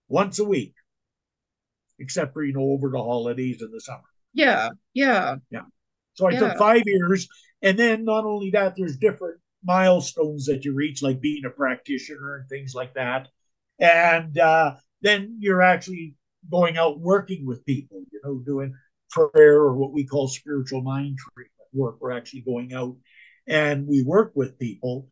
[0.08, 0.74] once a week
[2.00, 4.00] except for you know over the holidays in the summer
[4.34, 5.64] yeah yeah yeah
[6.14, 6.40] so i yeah.
[6.40, 7.28] took five years
[7.62, 12.38] and then not only that there's different milestones that you reach like being a practitioner
[12.38, 13.28] and things like that
[13.80, 16.16] and uh, then you're actually
[16.50, 18.74] going out working with people, you know, doing
[19.10, 21.98] prayer or what we call spiritual mind treatment work.
[22.00, 22.96] We're actually going out
[23.48, 25.08] and we work with people.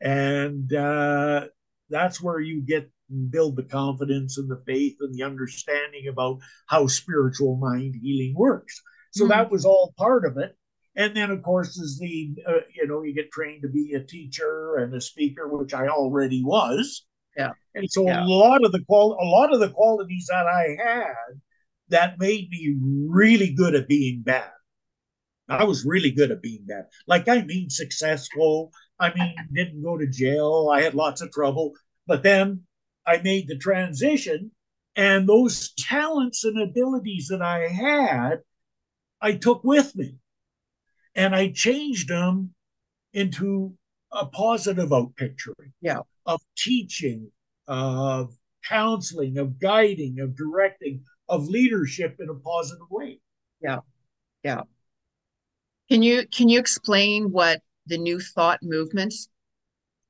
[0.00, 1.46] And uh,
[1.90, 2.90] that's where you get
[3.30, 8.80] build the confidence and the faith and the understanding about how spiritual mind healing works.
[9.12, 9.30] So mm-hmm.
[9.30, 10.56] that was all part of it.
[10.94, 14.04] And then, of course, is the uh, you know you get trained to be a
[14.04, 17.06] teacher and a speaker, which I already was.
[17.36, 17.52] Yeah.
[17.74, 18.22] And so yeah.
[18.22, 21.40] a lot of the qual a lot of the qualities that I had
[21.88, 22.76] that made me
[23.08, 24.50] really good at being bad.
[25.48, 26.84] I was really good at being bad.
[27.06, 28.70] Like I mean successful.
[29.00, 30.70] I mean didn't go to jail.
[30.72, 31.72] I had lots of trouble.
[32.06, 32.62] But then
[33.06, 34.50] I made the transition
[34.94, 38.40] and those talents and abilities that I had,
[39.20, 40.16] I took with me.
[41.14, 42.54] And I changed them
[43.12, 43.74] into
[44.12, 45.72] a positive out picturing.
[45.80, 47.30] Yeah of teaching,
[47.66, 48.36] of
[48.68, 53.18] counseling, of guiding, of directing, of leadership in a positive way.
[53.60, 53.78] Yeah.
[54.42, 54.62] Yeah.
[55.90, 59.14] Can you can you explain what the new thought movement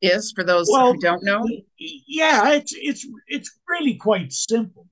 [0.00, 1.46] is for those well, who don't know?
[1.78, 4.86] Yeah, it's it's it's really quite simple.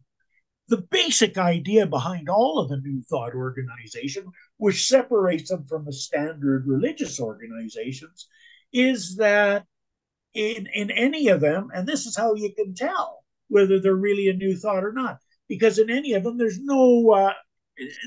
[0.71, 4.25] The basic idea behind all of the new thought organization,
[4.57, 8.29] which separates them from the standard religious organizations,
[8.73, 9.67] is that
[10.33, 13.19] in in any of them, and this is how you can tell.
[13.51, 15.19] whether they're really a new thought or not.
[15.49, 17.35] Because in any of them, there's no, uh,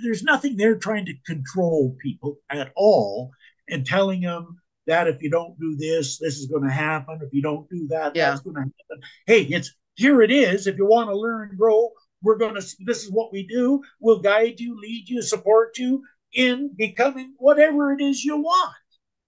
[0.04, 3.32] there's nothing there trying to control people at all
[3.69, 7.19] and telling them that if you don't do this, this is going to happen.
[7.21, 8.30] If you don't do that, yeah.
[8.30, 9.04] that's going to happen.
[9.28, 10.67] Hey, it's here it is.
[10.67, 11.89] If you want to learn and grow,
[12.23, 13.81] we're going to, this is what we do.
[13.99, 18.73] We'll guide you, lead you, support you in becoming whatever it is you want.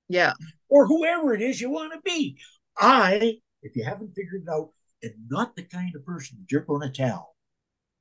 [0.07, 0.33] Yeah.
[0.69, 2.39] Or whoever it is you want to be.
[2.77, 4.69] I, if you haven't figured it out,
[5.03, 7.35] am not the kind of person that you're going to tell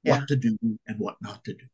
[0.02, 0.18] yeah.
[0.18, 1.64] what to do and what not to do.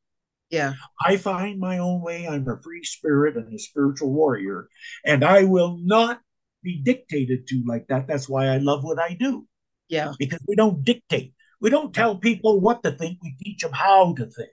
[0.50, 0.74] Yeah.
[1.00, 2.26] I find my own way.
[2.26, 4.68] I'm a free spirit and a spiritual warrior,
[5.04, 6.20] and I will not
[6.62, 8.06] be dictated to like that.
[8.08, 9.46] That's why I love what I do.
[9.88, 10.12] Yeah.
[10.18, 11.34] Because we don't dictate.
[11.60, 13.18] We don't tell people what to think.
[13.22, 14.50] We teach them how to think.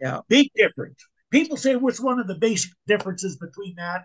[0.00, 0.20] Yeah.
[0.28, 1.04] Big difference.
[1.30, 4.04] People say what's one of the basic differences between that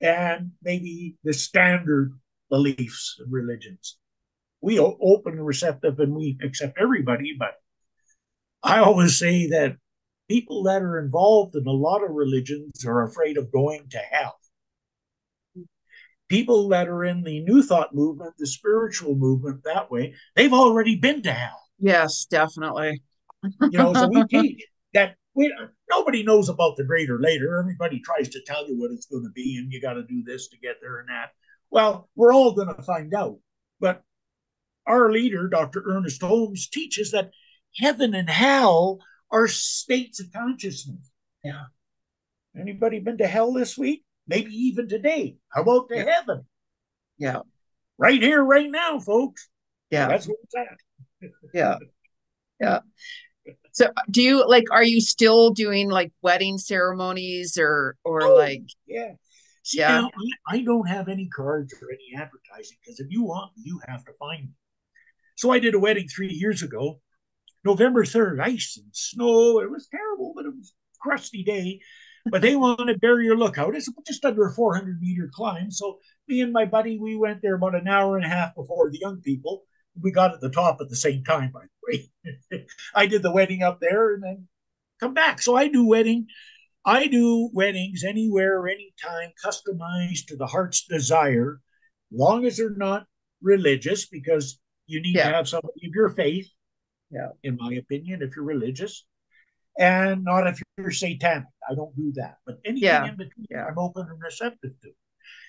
[0.00, 2.18] and maybe the standard
[2.50, 3.96] beliefs and religions.
[4.60, 7.54] We are open and receptive and we accept everybody, but
[8.62, 9.76] I always say that
[10.28, 14.39] people that are involved in a lot of religions are afraid of going to hell.
[16.30, 20.94] People that are in the New Thought movement, the spiritual movement, that way, they've already
[20.96, 21.60] been to hell.
[21.80, 23.02] Yes, definitely.
[23.42, 24.64] you know, so we teach
[24.94, 25.52] that we,
[25.90, 27.58] nobody knows about the greater later.
[27.58, 30.22] Everybody tries to tell you what it's going to be, and you got to do
[30.24, 31.30] this to get there and that.
[31.68, 33.38] Well, we're all going to find out.
[33.80, 34.02] But
[34.86, 35.82] our leader, Dr.
[35.84, 37.30] Ernest Holmes, teaches that
[37.76, 41.10] heaven and hell are states of consciousness.
[41.42, 41.64] Yeah.
[42.58, 44.04] Anybody been to hell this week?
[44.26, 45.36] Maybe even today.
[45.48, 46.04] How about to yeah.
[46.04, 46.46] heaven?
[47.18, 47.40] Yeah.
[47.98, 49.48] Right here, right now, folks.
[49.90, 50.08] Yeah.
[50.08, 51.30] That's where it's at.
[51.54, 51.76] yeah.
[52.60, 52.80] Yeah.
[53.72, 58.62] So do you like are you still doing like wedding ceremonies or or oh, like
[58.86, 59.12] yeah.
[59.62, 60.00] See, yeah.
[60.00, 60.10] Now,
[60.48, 64.12] I don't have any cards or any advertising because if you want, you have to
[64.18, 64.50] find me.
[65.36, 67.00] So I did a wedding three years ago
[67.64, 69.60] November 3rd, ice and snow.
[69.60, 71.80] It was terrible, but it was a crusty day.
[72.26, 73.74] But they wanted Barrier Lookout.
[73.74, 75.70] It's just under a 400 meter climb.
[75.70, 78.90] So me and my buddy, we went there about an hour and a half before
[78.90, 79.62] the young people.
[80.00, 82.08] We got at the top at the same time, by the
[82.52, 82.66] way.
[82.94, 84.48] I did the wedding up there and then
[85.00, 85.42] come back.
[85.42, 86.26] So I do wedding.
[86.84, 91.60] I do weddings anywhere, anytime, customized to the heart's desire,
[92.10, 93.06] long as they're not
[93.42, 95.28] religious, because you need yeah.
[95.28, 96.48] to have somebody of your faith
[97.10, 97.28] yeah.
[97.42, 99.04] in my opinion, if you're religious,
[99.78, 101.48] and not if you're satanic.
[101.68, 102.36] I don't do that.
[102.46, 103.06] But anything yeah.
[103.06, 103.66] in between, yeah.
[103.66, 104.90] I'm open and receptive to.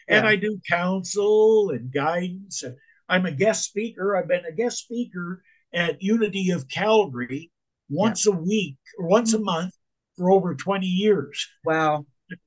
[0.08, 2.64] And I do counsel and guidance.
[2.64, 2.76] And
[3.08, 4.16] I'm a guest speaker.
[4.16, 7.52] I've been a guest speaker at Unity of Calgary
[7.90, 9.46] once a week or once a mm-hmm.
[9.46, 9.74] month
[10.18, 11.48] for over 20 years.
[11.66, 12.06] Wow.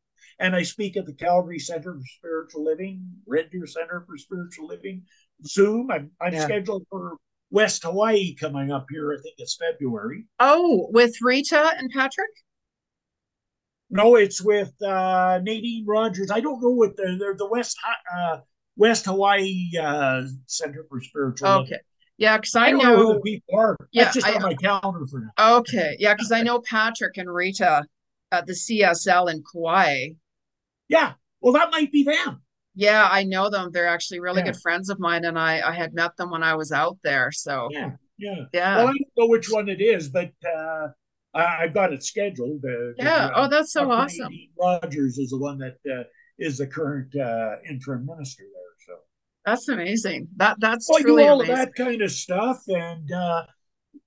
[0.41, 4.67] And I speak at the Calgary Center for Spiritual Living, Red Deer Center for Spiritual
[4.67, 5.05] Living,
[5.47, 5.93] Zoom.
[5.93, 7.19] I'm, I'm scheduled for
[7.55, 9.13] West Hawaii coming up here.
[9.17, 10.27] I think it's February.
[10.41, 12.31] Oh, with Rita and Patrick?
[13.91, 16.33] No, it's with uh, Nadine Rogers.
[16.33, 17.77] I don't know what the they're the West
[18.13, 18.39] uh,
[18.77, 21.49] West Hawaii uh, Center for Spiritual.
[21.49, 21.79] Okay.
[22.17, 23.77] Yeah, because I, I, know, know who the people are.
[23.93, 25.59] Yeah, That's just I, on my calendar for now.
[25.59, 27.85] Okay, yeah, because I know Patrick and Rita
[28.33, 30.11] at the CSL in Kauai.
[30.89, 32.44] Yeah, well, that might be them.
[32.75, 33.71] Yeah, I know them.
[33.73, 34.47] They're actually really yeah.
[34.53, 37.31] good friends of mine, and I I had met them when I was out there.
[37.31, 38.77] So yeah, yeah, yeah.
[38.77, 40.89] Well, I don't know which one it is, but uh,
[41.35, 42.65] I, have got it scheduled.
[42.65, 43.31] Uh, yeah.
[43.35, 44.33] oh, that's so awesome.
[44.59, 46.05] Rogers is the one that uh,
[46.39, 48.87] is the current uh, interim minister there.
[48.87, 48.95] So
[49.45, 50.29] that's amazing.
[50.37, 51.53] That that's well, truly I do all amazing.
[51.53, 53.45] of that kind of stuff, and uh,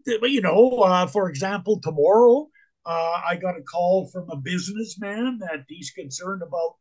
[0.06, 2.50] you know, uh, for example, tomorrow.
[2.86, 6.76] Uh, I got a call from a businessman that he's concerned about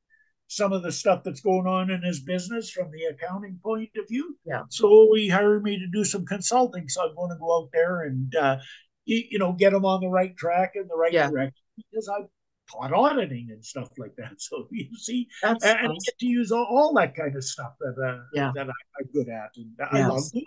[0.49, 4.09] some of the stuff that's going on in his business from the accounting point of
[4.09, 4.37] view.
[4.45, 4.63] Yeah.
[4.69, 6.89] So he hired me to do some consulting.
[6.89, 8.59] So I'm going to go out there and, uh,
[9.05, 11.31] you, you, know, get him on the right track in the right yeah.
[11.31, 12.27] direction because I've
[12.71, 14.33] taught auditing and stuff like that.
[14.39, 17.73] So you see, that's and, I get to use all, all, that kind of stuff
[17.81, 18.53] that uh, yeah.
[18.55, 19.89] that I, am good at and yes.
[19.93, 20.45] I love doing.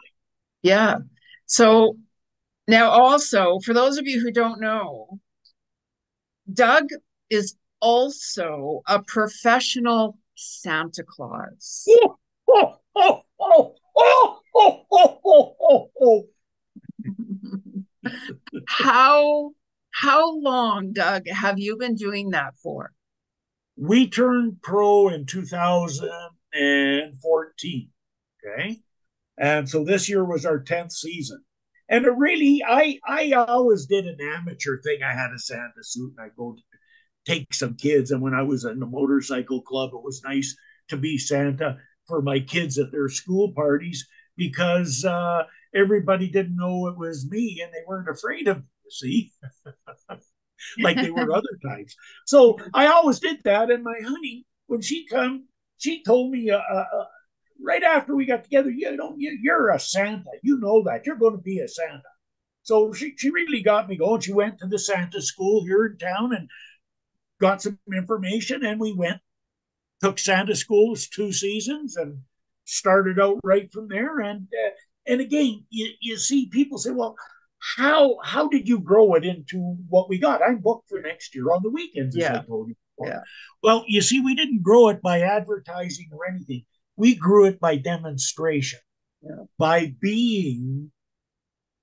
[0.61, 0.95] Yeah.
[1.45, 1.97] So
[2.67, 5.19] now also for those of you who don't know,
[6.51, 6.89] Doug
[7.29, 11.87] is also a professional Santa Claus.
[18.67, 19.51] how
[19.91, 22.91] how long, Doug, have you been doing that for?
[23.75, 27.89] We turned pro in 2014.
[28.45, 28.79] Okay.
[29.37, 31.43] And so this year was our 10th season.
[31.89, 35.03] And it really, I I always did an amateur thing.
[35.03, 36.61] I had a Santa suit and I go to
[37.29, 38.11] take some kids.
[38.11, 40.55] And when I was in the motorcycle club, it was nice
[40.89, 41.77] to be Santa
[42.07, 45.43] for my kids at their school parties because uh,
[45.75, 49.31] everybody didn't know it was me and they weren't afraid of me, you see,
[50.79, 51.95] like they were other times.
[52.25, 53.69] So I always did that.
[53.69, 55.45] And my honey, when she come,
[55.77, 57.05] she told me uh, uh, uh
[57.61, 60.31] right after we got together, you know, you're a Santa.
[60.41, 61.05] You know that.
[61.05, 62.01] You're going to be a Santa.
[62.63, 64.21] So she, she really got me going.
[64.21, 66.49] She went to the Santa school here in town and
[67.39, 69.19] got some information, and we went,
[70.01, 72.19] took Santa schools two seasons, and
[72.65, 74.19] started out right from there.
[74.19, 74.69] And uh,
[75.07, 77.15] and again, you, you see people say, well,
[77.77, 80.41] how how did you grow it into what we got?
[80.41, 82.39] I'm booked for next year on the weekends, as yeah.
[82.39, 82.75] I told you.
[82.97, 83.13] Before.
[83.13, 83.21] Yeah.
[83.63, 86.65] Well, you see, we didn't grow it by advertising or anything.
[86.95, 88.79] We grew it by demonstration,
[89.21, 89.45] yeah.
[89.57, 90.91] by being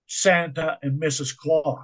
[0.07, 1.37] Santa and Mrs.
[1.37, 1.79] Claus.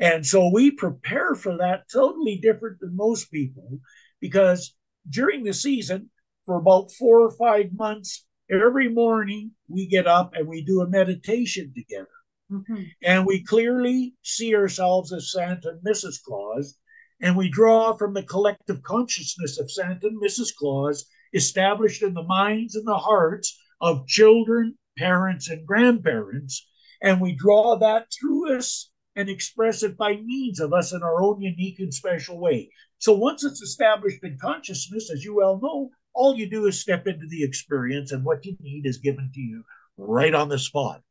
[0.00, 3.78] And so we prepare for that totally different than most people
[4.20, 4.74] because
[5.08, 6.10] during the season,
[6.46, 10.88] for about four or five months, every morning we get up and we do a
[10.88, 12.08] meditation together.
[12.50, 12.82] Mm-hmm.
[13.02, 16.22] And we clearly see ourselves as Santa and Mrs.
[16.22, 16.76] Claus.
[17.20, 20.54] And we draw from the collective consciousness of Santa and Mrs.
[20.54, 26.68] Claus established in the minds and the hearts of children, parents, and grandparents.
[27.02, 31.22] And we draw that through us and express it by means of us in our
[31.22, 32.70] own unique and special way.
[32.98, 37.06] So once it's established in consciousness, as you well know, all you do is step
[37.06, 39.64] into the experience and what you need is given to you
[39.96, 41.02] right on the spot.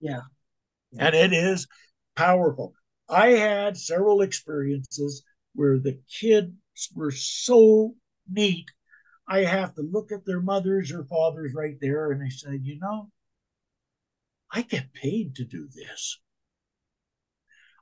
[0.00, 0.20] Yeah.
[0.92, 1.06] yeah.
[1.06, 1.66] And it is
[2.16, 2.74] powerful.
[3.08, 5.24] I had several experiences
[5.54, 6.52] where the kids
[6.94, 7.94] were so
[8.30, 8.66] neat.
[9.28, 12.78] I have to look at their mothers or fathers right there and I said, you
[12.80, 13.10] know,
[14.52, 16.18] I get paid to do this.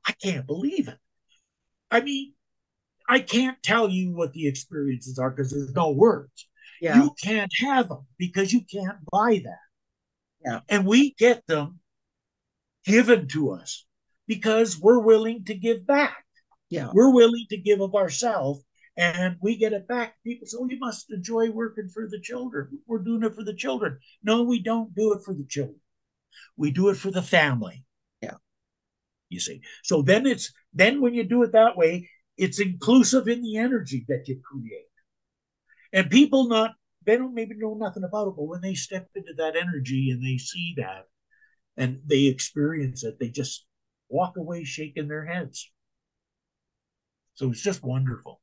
[0.09, 0.99] I can't believe it.
[1.91, 2.33] I mean,
[3.09, 6.49] I can't tell you what the experiences are because there's no words.
[6.81, 7.03] Yeah.
[7.03, 9.59] You can't have them because you can't buy that.
[10.45, 10.61] Yeah.
[10.69, 11.81] And we get them
[12.85, 13.85] given to us
[14.27, 16.25] because we're willing to give back.
[16.71, 16.91] Yeah.
[16.93, 18.63] We're willing to give of ourselves
[18.97, 20.15] and we get it back.
[20.25, 22.79] People say, oh, you must enjoy working for the children.
[22.87, 23.99] We're doing it for the children.
[24.23, 25.81] No, we don't do it for the children.
[26.57, 27.85] We do it for the family.
[29.29, 29.61] You see.
[29.85, 34.05] So then it's then when you do it that way, it's inclusive in the energy
[34.09, 34.87] that you create.
[35.93, 36.73] And people not
[37.05, 40.23] they don't maybe know nothing about it, but when they step into that energy and
[40.23, 41.07] they see that
[41.77, 43.65] and they experience it, they just
[44.09, 45.71] walk away shaking their heads.
[47.35, 48.41] So it's just wonderful.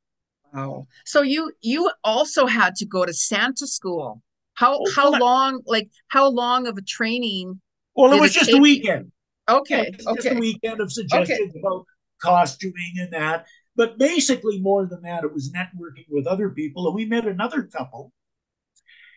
[0.52, 0.86] Wow.
[1.04, 4.22] So you you also had to go to Santa school.
[4.54, 7.60] How oh, how long like how long of a training?
[7.94, 9.12] Well, it was just a weekend.
[9.48, 9.92] Okay.
[10.06, 10.14] okay.
[10.14, 11.60] Just a weekend of suggestions okay.
[11.60, 11.84] about
[12.22, 13.46] costuming and that.
[13.76, 16.86] But basically, more than that, it was networking with other people.
[16.86, 18.12] And we met another couple,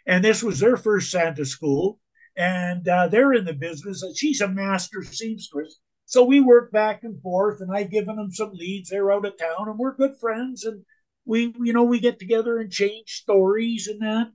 [0.06, 2.00] and this was their first Santa school.
[2.36, 4.04] And uh, they're in the business.
[4.04, 5.80] And she's a master seamstress.
[6.06, 8.90] So we work back and forth, and I've given them some leads.
[8.90, 10.66] They're out of town, and we're good friends.
[10.66, 10.84] And
[11.26, 14.28] we, you know, we get together and change stories and that,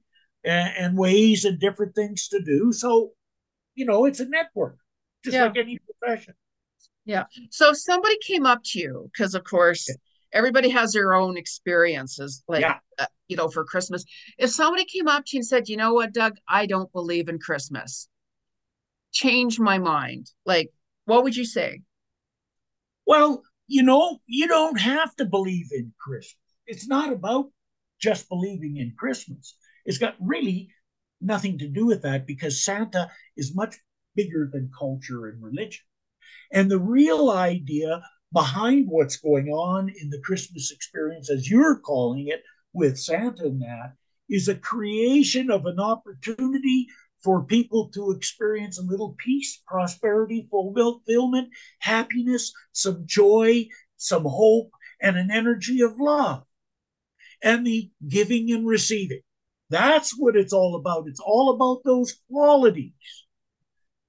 [0.45, 2.72] and, and ways and different things to do.
[2.72, 3.11] So,
[3.74, 4.78] you know, it's a network,
[5.25, 5.45] just yeah.
[5.45, 6.35] like any profession.
[7.05, 7.25] Yeah.
[7.51, 9.97] So if somebody came up to you, because of course, yeah
[10.35, 12.79] everybody has their own experiences like yeah.
[12.99, 14.05] uh, you know for christmas
[14.37, 17.29] if somebody came up to you and said you know what doug i don't believe
[17.29, 18.09] in christmas
[19.12, 20.70] change my mind like
[21.07, 21.81] what would you say
[23.07, 27.47] well you know you don't have to believe in christmas it's not about
[28.01, 29.57] just believing in christmas
[29.87, 30.68] it's got really
[31.20, 33.77] nothing to do with that because santa is much
[34.14, 35.84] bigger than culture and religion
[36.52, 38.02] and the real idea
[38.32, 42.42] behind what's going on in the Christmas experience, as you're calling it,
[42.72, 43.94] with Santa and that,
[44.28, 46.86] is a creation of an opportunity
[47.22, 51.48] for people to experience a little peace, prosperity, fulfillment,
[51.78, 56.44] happiness, some joy, some hope, and an energy of love.
[57.42, 59.20] And the giving and receiving.
[59.70, 61.08] That's what it's all about.
[61.08, 62.92] It's all about those qualities.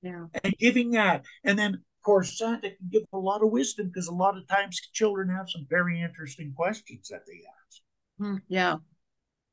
[0.06, 0.26] Yeah.
[0.44, 1.26] And giving that.
[1.44, 4.48] And then of course, Santa can give a lot of wisdom because a lot of
[4.48, 7.82] times children have some very interesting questions that they ask.
[8.22, 8.76] Mm, yeah.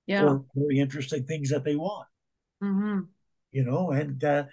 [0.07, 0.25] Yeah.
[0.25, 2.07] Or very interesting things that they want.
[2.63, 3.01] Mm-hmm.
[3.53, 4.45] You know, and uh,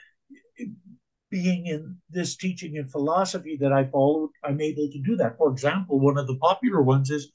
[1.30, 5.38] being in this teaching and philosophy that I followed, I'm able to do that.
[5.38, 7.30] For example, one of the popular ones is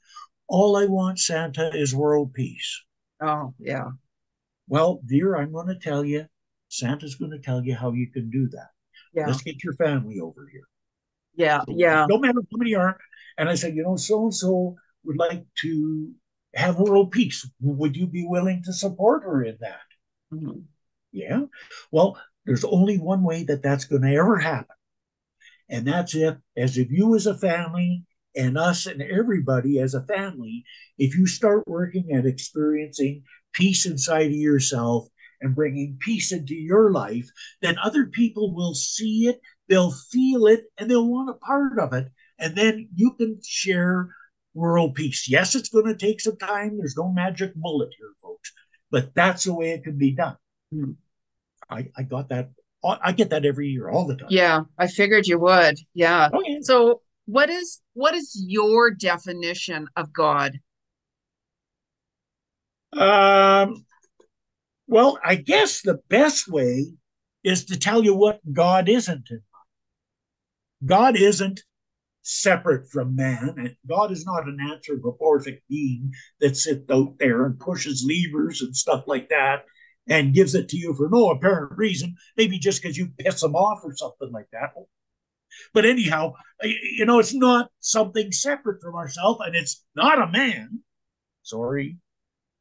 [0.48, 2.82] all I want, Santa, is world peace.
[3.20, 3.90] Oh, yeah.
[4.68, 6.24] Well, dear, I'm going to tell you,
[6.74, 8.70] Santa's going to tell you how you can do that.
[9.12, 9.26] Yeah.
[9.26, 10.68] Let's get your family over here.
[11.36, 12.06] Yeah, so, yeah.
[12.08, 12.98] No matter how many are.
[13.38, 16.10] And I said, you know, so and so would like to
[16.54, 17.48] have world peace.
[17.60, 19.86] Would you be willing to support her in that?
[20.32, 20.60] Mm-hmm.
[21.12, 21.42] Yeah.
[21.90, 24.76] Well, There's only one way that that's going to ever happen.
[25.68, 28.04] And that's if, as if you as a family
[28.36, 30.64] and us and everybody as a family,
[30.98, 33.22] if you start working at experiencing
[33.52, 35.08] peace inside of yourself
[35.40, 37.28] and bringing peace into your life,
[37.62, 41.92] then other people will see it, they'll feel it, and they'll want a part of
[41.92, 42.08] it.
[42.38, 44.08] And then you can share
[44.54, 45.28] world peace.
[45.28, 46.78] Yes, it's going to take some time.
[46.78, 48.52] There's no magic bullet here, folks,
[48.90, 50.36] but that's the way it can be done.
[50.72, 50.92] Hmm.
[51.68, 52.50] I, I got that.
[52.84, 54.28] I get that every year, all the time.
[54.30, 55.78] Yeah, I figured you would.
[55.94, 56.28] Yeah.
[56.34, 56.58] Okay.
[56.60, 60.60] So, what is what is your definition of God?
[62.92, 63.86] Um,
[64.86, 66.86] well, I guess the best way
[67.42, 69.28] is to tell you what God isn't.
[70.84, 71.60] God isn't
[72.24, 73.54] separate from man.
[73.56, 78.74] And God is not an anthropomorphic being that sits out there and pushes levers and
[78.74, 79.64] stuff like that
[80.08, 83.54] and gives it to you for no apparent reason, maybe just because you piss him
[83.54, 84.72] off or something like that.
[85.72, 90.80] But anyhow, you know, it's not something separate from ourselves, and it's not a man.
[91.42, 91.98] Sorry.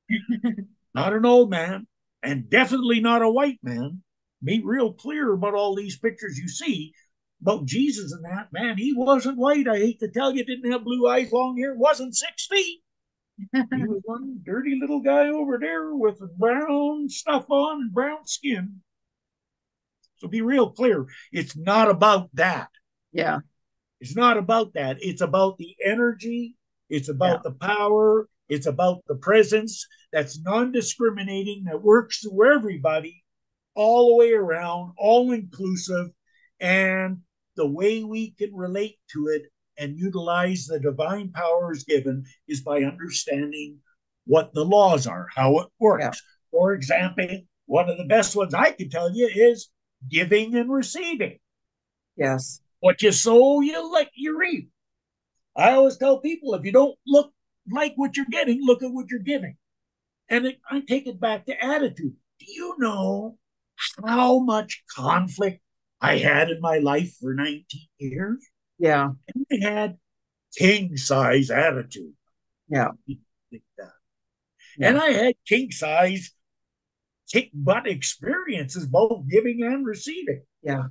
[0.94, 1.88] not an old man,
[2.24, 4.02] and definitely not a white man.
[4.44, 6.94] Be real clear about all these pictures you see
[7.44, 8.48] about Jesus and that.
[8.54, 9.68] Man, he wasn't white.
[9.68, 12.82] I hate to tell you, didn't have blue eyes, long hair, wasn't six feet.
[13.54, 18.82] he was one dirty little guy over there with brown stuff on and brown skin.
[20.18, 21.06] So be real clear.
[21.34, 22.70] It's not about that.
[23.12, 23.40] Yeah.
[24.00, 24.98] It's not about that.
[25.02, 26.56] It's about the energy.
[26.90, 27.52] It's about yeah.
[27.52, 28.30] the power.
[28.50, 33.24] It's about the presence that's non discriminating, that works through everybody,
[33.76, 36.10] all the way around, all inclusive.
[36.60, 37.20] And
[37.56, 39.44] the way we can relate to it
[39.78, 43.80] and utilize the divine powers given is by understanding
[44.26, 46.04] what the laws are, how it works.
[46.04, 46.12] Yeah.
[46.52, 47.28] For example,
[47.66, 49.70] one of the best ones I can tell you is
[50.10, 51.40] giving and receiving.
[52.16, 52.62] Yes.
[52.80, 54.70] What you sow, you like you reap.
[55.56, 57.32] I always tell people if you don't look
[57.70, 59.58] like what you're getting, look at what you're giving.
[60.30, 62.14] And it, I take it back to attitude.
[62.40, 63.38] Do you know
[64.06, 65.62] how much conflict
[66.02, 67.66] I had in my life for 19
[68.00, 68.46] years?
[68.80, 69.12] Yeah.
[69.34, 69.98] And I had
[70.56, 72.14] king size attitude.
[72.68, 72.90] Yeah.
[73.08, 73.60] yeah.
[74.82, 76.32] And I had king size
[77.32, 80.44] kick butt experiences, both giving and receiving.
[80.62, 80.88] Yeah.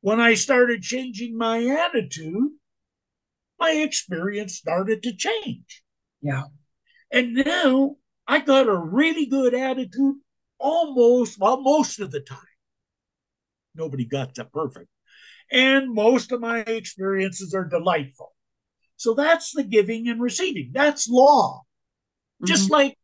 [0.00, 2.50] When I started changing my attitude,
[3.58, 5.81] my experience started to change.
[6.22, 6.44] Yeah.
[7.10, 7.96] And now
[8.26, 10.16] I got a really good attitude
[10.58, 12.38] almost, well, most of the time.
[13.74, 14.88] Nobody got that perfect.
[15.50, 18.32] And most of my experiences are delightful.
[18.96, 20.70] So that's the giving and receiving.
[20.72, 21.62] That's law.
[22.36, 22.46] Mm-hmm.
[22.46, 22.96] Just like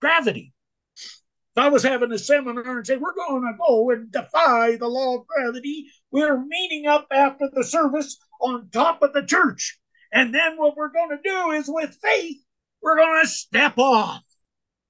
[0.00, 0.52] gravity.
[0.96, 4.86] If I was having a seminar and say, we're going to go and defy the
[4.86, 9.79] law of gravity, we're meeting up after the service on top of the church.
[10.12, 12.38] And then what we're going to do is with faith,
[12.82, 14.22] we're going to step off.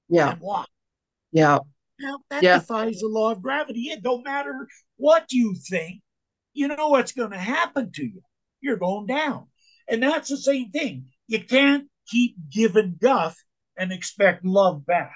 [0.09, 0.31] Yeah.
[0.31, 0.69] And walk.
[1.31, 1.59] Yeah.
[1.99, 2.59] Now, that yeah.
[2.59, 3.89] defies the law of gravity.
[3.91, 4.67] It don't matter
[4.97, 6.01] what you think,
[6.53, 8.21] you know what's going to happen to you.
[8.59, 9.47] You're going down.
[9.87, 11.05] And that's the same thing.
[11.27, 13.37] You can't keep giving guff
[13.77, 15.15] and expect love back.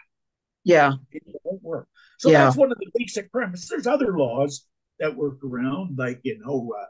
[0.63, 0.93] Yeah.
[1.11, 1.87] It won't work.
[2.17, 2.45] So yeah.
[2.45, 3.69] that's one of the basic premises.
[3.69, 4.65] There's other laws
[4.99, 6.85] that work around, like, you know, uh,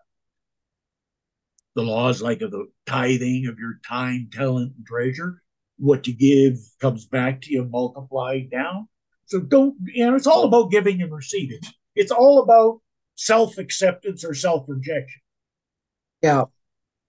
[1.75, 5.41] the laws like of the tithing of your time, talent, and treasure.
[5.77, 8.87] What you give comes back to you multiplied down.
[9.25, 11.59] So don't, you know, it's all about giving and receiving.
[11.95, 12.81] It's all about
[13.15, 15.21] self acceptance or self rejection.
[16.21, 16.45] Yeah.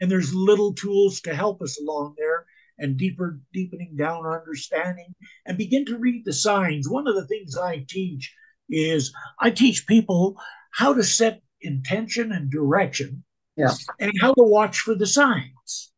[0.00, 2.44] And there's little tools to help us along there
[2.78, 5.14] and deeper, deepening down our understanding
[5.46, 6.88] and begin to read the signs.
[6.88, 8.34] One of the things I teach
[8.68, 10.36] is I teach people
[10.72, 13.24] how to set intention and direction
[13.56, 13.72] yeah.
[14.00, 15.92] and how to watch for the signs.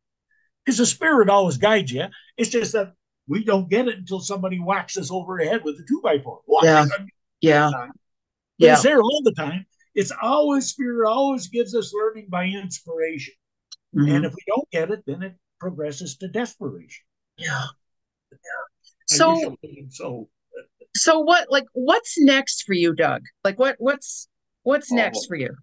[0.65, 2.05] Because the spirit always guides you.
[2.37, 2.93] It's just that
[3.27, 6.19] we don't get it until somebody whacks us over the head with a two by
[6.19, 6.41] four.
[6.61, 6.85] Yeah.
[7.41, 7.69] Yeah.
[7.71, 7.89] But
[8.57, 8.73] yeah.
[8.73, 9.65] It's there all the time.
[9.95, 13.33] It's always spirit always gives us learning by inspiration.
[13.95, 14.15] Mm-hmm.
[14.15, 17.03] And if we don't get it, then it progresses to desperation.
[17.37, 17.65] Yeah.
[18.31, 18.37] yeah.
[19.07, 19.57] So
[19.89, 20.29] so
[20.95, 23.23] so what like what's next for you, Doug?
[23.43, 24.27] Like what what's
[24.63, 25.55] what's oh, next for you?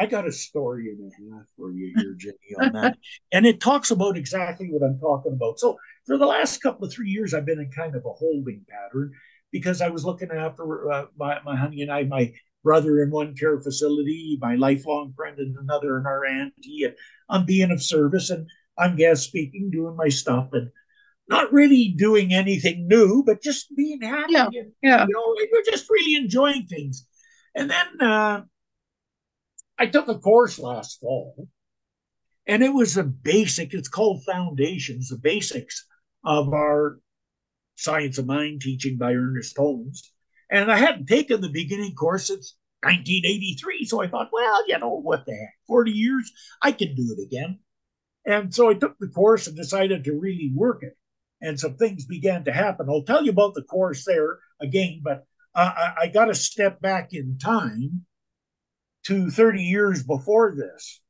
[0.00, 2.96] I got a story and a half for you here, Jeni, on that.
[3.32, 5.58] and it talks about exactly what I'm talking about.
[5.58, 5.76] So
[6.06, 9.12] for the last couple of three years, I've been in kind of a holding pattern
[9.52, 12.32] because I was looking after uh, my, my honey and I, my
[12.64, 16.84] brother in one care facility, my lifelong friend in another, and our auntie.
[16.84, 16.94] And
[17.28, 18.48] I'm being of service and
[18.78, 20.70] I'm guest speaking, doing my stuff, and
[21.28, 24.32] not really doing anything new, but just being happy.
[24.32, 25.06] Yeah, and, yeah.
[25.06, 27.06] You know, we're just really enjoying things.
[27.54, 28.42] And then uh,
[29.80, 31.48] I took a course last fall,
[32.46, 35.86] and it was a basic, it's called Foundations, the basics
[36.22, 37.00] of our
[37.76, 40.12] Science of Mind teaching by Ernest Holmes.
[40.50, 43.86] And I hadn't taken the beginning course since 1983.
[43.86, 47.22] So I thought, well, you know, what the heck, 40 years, I can do it
[47.22, 47.60] again.
[48.26, 50.98] And so I took the course and decided to really work it.
[51.40, 52.86] And some things began to happen.
[52.90, 55.24] I'll tell you about the course there again, but
[55.54, 58.04] uh, I, I got to step back in time
[59.10, 61.00] to 30 years before this.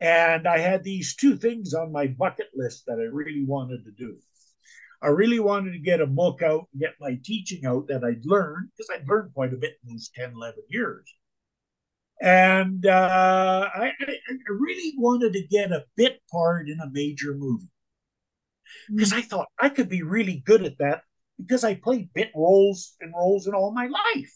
[0.00, 3.90] And I had these two things on my bucket list that I really wanted to
[3.90, 4.16] do.
[5.02, 8.24] I really wanted to get a book out and get my teaching out that I'd
[8.24, 11.12] learned, because I'd learned quite a bit in those 10, 11 years.
[12.20, 14.16] And uh, I, I,
[14.48, 17.70] really wanted to get a bit part in a major movie
[18.88, 19.16] because mm.
[19.16, 21.02] I thought I could be really good at that
[21.36, 24.32] because I played bit roles and roles in all my life.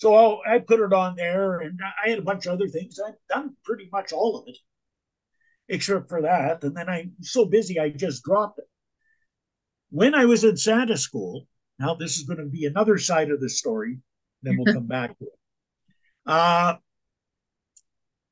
[0.00, 2.98] So I put it on there, and I had a bunch of other things.
[3.06, 4.56] I've done pretty much all of it,
[5.68, 6.64] except for that.
[6.64, 8.64] And then I'm so busy, I just dropped it.
[9.90, 11.46] When I was in Santa school,
[11.78, 13.98] now this is going to be another side of the story,
[14.42, 15.38] then we'll come back to it.
[16.24, 16.76] Uh,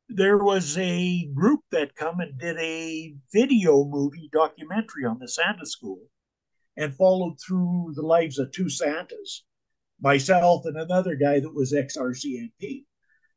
[0.09, 5.66] there was a group that come and did a video movie documentary on the Santa
[5.66, 6.01] School
[6.79, 9.45] and followed through the lives of two Santas,
[10.01, 12.85] myself and another guy that was ex-RCMP.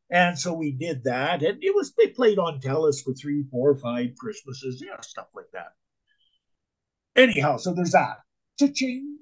[0.09, 3.78] And so we did that, and it was they played on TELUS for three, four,
[3.78, 5.72] five Christmases, yeah, stuff like that.
[7.16, 8.18] Anyhow, so there's that.
[8.59, 9.20] Cha-ching,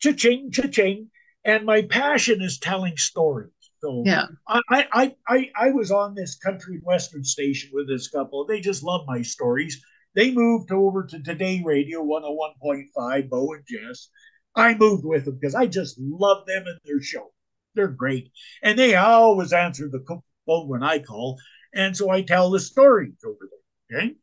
[0.00, 1.10] cha-ching, cha-ching.
[1.44, 3.50] And my passion is telling stories.
[3.80, 4.60] So yeah, I,
[4.92, 8.44] I I I was on this country and western station with this couple.
[8.44, 9.82] They just love my stories.
[10.14, 14.10] They moved over to Today Radio 101.5, Bo and Jess.
[14.54, 17.32] I moved with them because I just love them and their show.
[17.74, 18.30] They're great.
[18.62, 20.04] And they always answer the
[20.46, 21.38] phone when I call.
[21.72, 23.48] And so I tell the stories over
[23.88, 24.00] there.
[24.00, 24.14] Okay.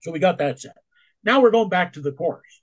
[0.00, 0.76] So we got that set.
[1.24, 2.60] Now we're going back to the course.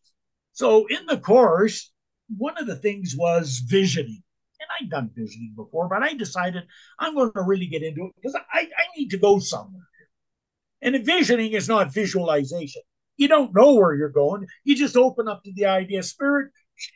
[0.54, 1.92] So in the course,
[2.38, 4.22] one of the things was visioning.
[4.60, 6.64] And I'd done visioning before, but I decided
[7.00, 9.88] I'm going to really get into it because I, I need to go somewhere.
[10.84, 12.84] And envisioning is not visualization.
[13.22, 14.48] You don't know where you're going.
[14.64, 16.50] You just open up to the idea, Spirit,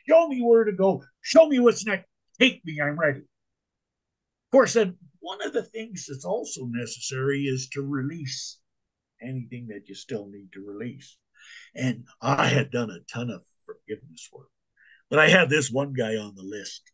[0.08, 1.04] show me where to go.
[1.20, 2.08] Show me what's next.
[2.40, 3.20] Take me, I'm ready.
[3.20, 8.58] Of course, then one of the things that's also necessary is to release
[9.22, 11.16] anything that you still need to release.
[11.76, 14.50] And I had done a ton of forgiveness work,
[15.08, 16.90] but I had this one guy on the list.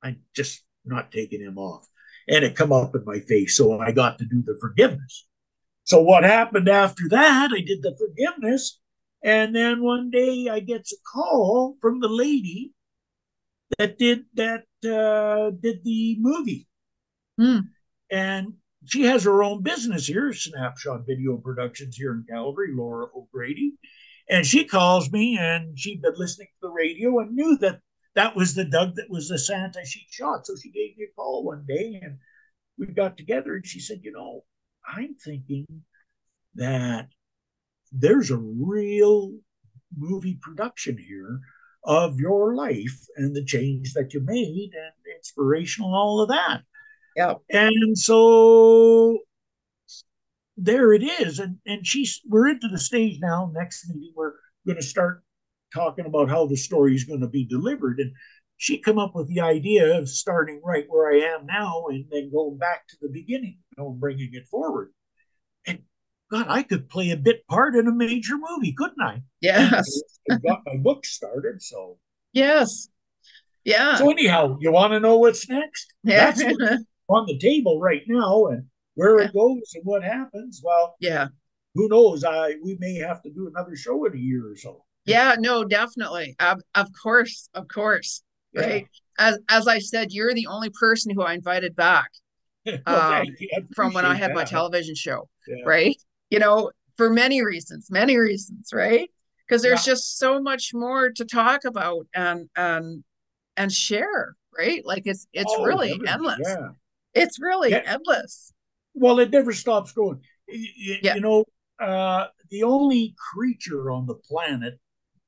[0.00, 1.84] I'm just not taking him off.
[2.28, 3.56] And it come up in my face.
[3.56, 5.26] So I got to do the forgiveness.
[5.86, 7.52] So what happened after that?
[7.54, 8.80] I did the forgiveness,
[9.22, 12.72] and then one day I gets a call from the lady
[13.78, 16.66] that did that uh, did the movie,
[17.40, 17.62] mm.
[18.10, 23.74] and she has her own business here, Snapshot Video Productions here in Calgary, Laura O'Grady,
[24.28, 27.78] and she calls me, and she'd been listening to the radio and knew that
[28.16, 30.48] that was the Doug that was the Santa she shot.
[30.48, 32.18] So she gave me a call one day, and
[32.76, 34.42] we got together, and she said, you know
[34.86, 35.66] I'm thinking
[36.54, 37.08] that
[37.92, 39.32] there's a real
[39.96, 41.40] movie production here
[41.84, 46.62] of your life and the change that you made and inspirational all of that.
[47.14, 47.34] Yeah.
[47.50, 49.20] And so
[50.56, 51.38] there it is.
[51.38, 53.50] And and she's we're into the stage now.
[53.54, 54.34] Next meeting, we're
[54.66, 55.22] going to start
[55.72, 58.00] talking about how the story is going to be delivered.
[58.00, 58.12] And
[58.56, 62.30] she come up with the idea of starting right where I am now and then
[62.32, 64.92] going back to the beginning, know, bringing it forward.
[65.66, 65.80] And
[66.30, 69.22] God, I could play a bit part in a major movie, couldn't I?
[69.40, 70.02] Yes.
[70.30, 71.98] I got my book started, so.
[72.32, 72.88] Yes.
[73.64, 73.96] Yeah.
[73.96, 75.92] So anyhow, you want to know what's next?
[76.04, 76.30] Yeah.
[76.30, 76.42] That's
[77.08, 78.64] on the table right now, and
[78.94, 80.60] where it goes and what happens.
[80.64, 81.28] Well, yeah.
[81.74, 82.24] Who knows?
[82.24, 84.84] I we may have to do another show in a year or so.
[85.04, 85.36] Yeah.
[85.38, 86.34] No, definitely.
[86.38, 87.48] Of, of course.
[87.54, 88.22] Of course
[88.56, 88.88] right?
[89.18, 92.10] As as I said, you're the only person who I invited back
[92.86, 93.26] um,
[93.74, 94.34] from when I had that.
[94.34, 95.64] my television show, yeah.
[95.64, 95.96] right?
[96.30, 99.08] You know, for many reasons, many reasons, right?
[99.46, 99.92] Because there's yeah.
[99.92, 103.04] just so much more to talk about and and
[103.56, 104.84] and share, right?
[104.84, 106.40] Like it's it's oh, really endless.
[106.42, 106.68] Yeah.
[107.14, 108.52] It's really endless.
[108.94, 110.20] Well, it never stops growing.
[110.48, 111.44] You, you know,
[111.80, 114.78] uh, the only creature on the planet,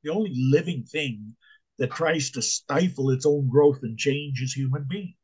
[0.02, 1.34] the only living thing
[1.78, 5.14] that tries to stifle its own growth and change is human beings.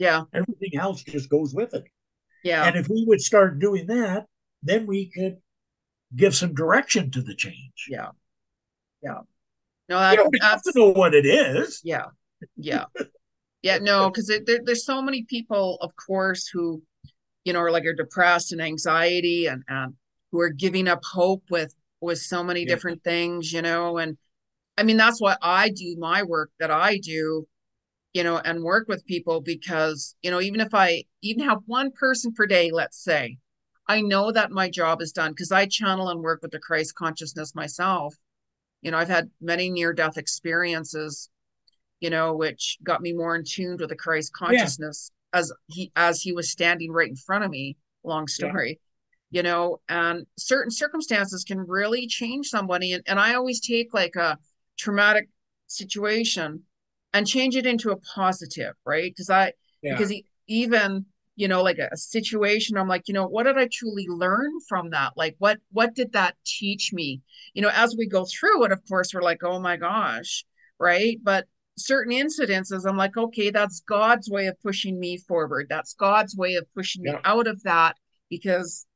[0.00, 0.22] Yeah.
[0.32, 1.84] Everything else just goes with it.
[2.42, 2.64] Yeah.
[2.64, 4.24] And if we would start doing that,
[4.62, 5.36] then we could
[6.16, 7.86] give some direction to the change.
[7.88, 8.08] Yeah.
[9.02, 9.20] Yeah.
[9.90, 11.80] No, that, you don't have to know what it is.
[11.84, 12.06] Yeah.
[12.56, 12.86] yeah.
[13.62, 16.82] Yeah, no, because there, there's so many people, of course, who,
[17.44, 19.96] you know, are like are depressed and anxiety and um,
[20.32, 22.68] who are giving up hope with with so many yeah.
[22.68, 23.98] different things, you know.
[23.98, 24.16] And
[24.78, 27.46] I mean, that's why I do my work that I do,
[28.12, 31.92] you know, and work with people because, you know, even if I even have one
[31.92, 33.38] person per day, let's say,
[33.86, 36.94] I know that my job is done because I channel and work with the Christ
[36.94, 38.14] consciousness myself.
[38.82, 41.28] You know, I've had many near death experiences
[42.00, 45.38] you know, which got me more in tune with the Christ oh, consciousness yeah.
[45.38, 47.76] as he as he was standing right in front of me.
[48.02, 48.80] Long story,
[49.30, 49.38] yeah.
[49.38, 52.94] you know, and certain circumstances can really change somebody.
[52.94, 54.38] And, and I always take like a
[54.78, 55.28] traumatic
[55.66, 56.62] situation
[57.12, 59.10] and change it into a positive, right?
[59.10, 59.52] Because I
[59.82, 59.96] yeah.
[59.96, 60.14] because
[60.46, 61.06] even
[61.36, 64.90] you know like a, situation i'm like you know what did i truly learn from
[64.90, 67.22] that like what what did that teach me
[67.54, 70.44] you know as we go through it of course we're like oh my gosh
[70.78, 71.46] right but
[71.80, 75.66] certain incidences, I'm like, okay, that's God's way of pushing me forward.
[75.68, 77.12] That's God's way of pushing yeah.
[77.12, 77.96] me out of that
[78.28, 78.86] because,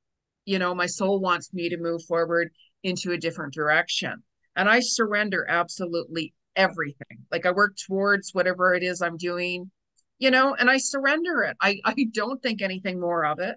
[0.44, 2.50] you know, my soul wants me to move forward
[2.82, 4.22] into a different direction.
[4.56, 7.26] And I surrender absolutely everything.
[7.30, 9.70] Like I work towards whatever it is I'm doing,
[10.18, 11.56] you know, and I surrender it.
[11.60, 13.56] I, I don't think anything more of it,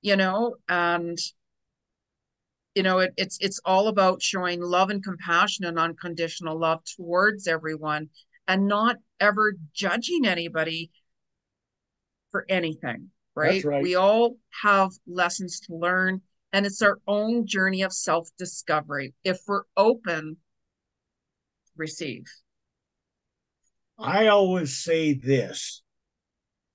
[0.00, 1.18] you know, and
[2.74, 7.46] you know it, it's it's all about showing love and compassion and unconditional love towards
[7.46, 8.08] everyone
[8.48, 10.90] and not ever judging anybody
[12.30, 13.64] for anything, right?
[13.64, 13.82] right?
[13.82, 16.22] We all have lessons to learn,
[16.52, 19.14] and it's our own journey of self discovery.
[19.22, 20.38] If we're open,
[21.82, 22.24] receive.
[23.98, 25.82] I always say this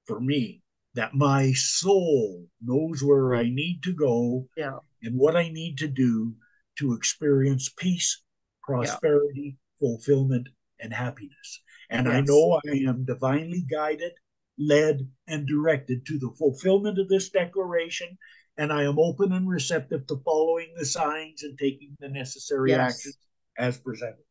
[0.05, 0.61] for me
[0.95, 4.79] that my soul knows where I need to go yeah.
[5.03, 6.33] and what I need to do
[6.79, 8.21] to experience peace,
[8.63, 9.79] prosperity, yeah.
[9.79, 10.47] fulfillment,
[10.79, 11.49] and happiness.
[11.89, 12.15] And yes.
[12.15, 14.13] I know I am divinely guided,
[14.59, 18.17] led, and directed to the fulfillment of this declaration.
[18.57, 22.95] And I am open and receptive to following the signs and taking the necessary yes.
[22.95, 23.17] actions
[23.57, 24.26] as presented.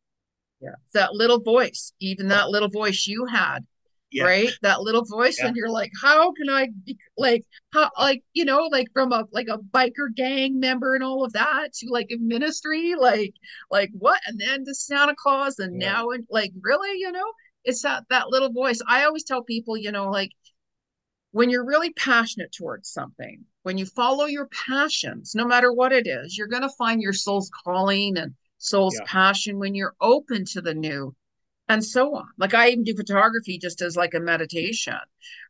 [0.59, 0.75] Yeah.
[0.93, 3.65] That little voice, even that little voice you had,
[4.11, 4.23] yeah.
[4.23, 5.47] right that little voice yeah.
[5.47, 7.43] and you're like how can i be like
[7.73, 11.33] how like you know like from a like a biker gang member and all of
[11.33, 13.33] that to like a ministry like
[13.69, 15.91] like what and then to santa claus and yeah.
[15.91, 17.31] now and like really you know
[17.65, 20.31] it's that that little voice i always tell people you know like
[21.31, 26.07] when you're really passionate towards something when you follow your passions no matter what it
[26.07, 30.61] is you're going to find your soul's calling and soul's passion when you're open to
[30.61, 31.15] the new
[31.69, 32.27] and so on.
[32.37, 34.97] Like I even do photography just as like a meditation,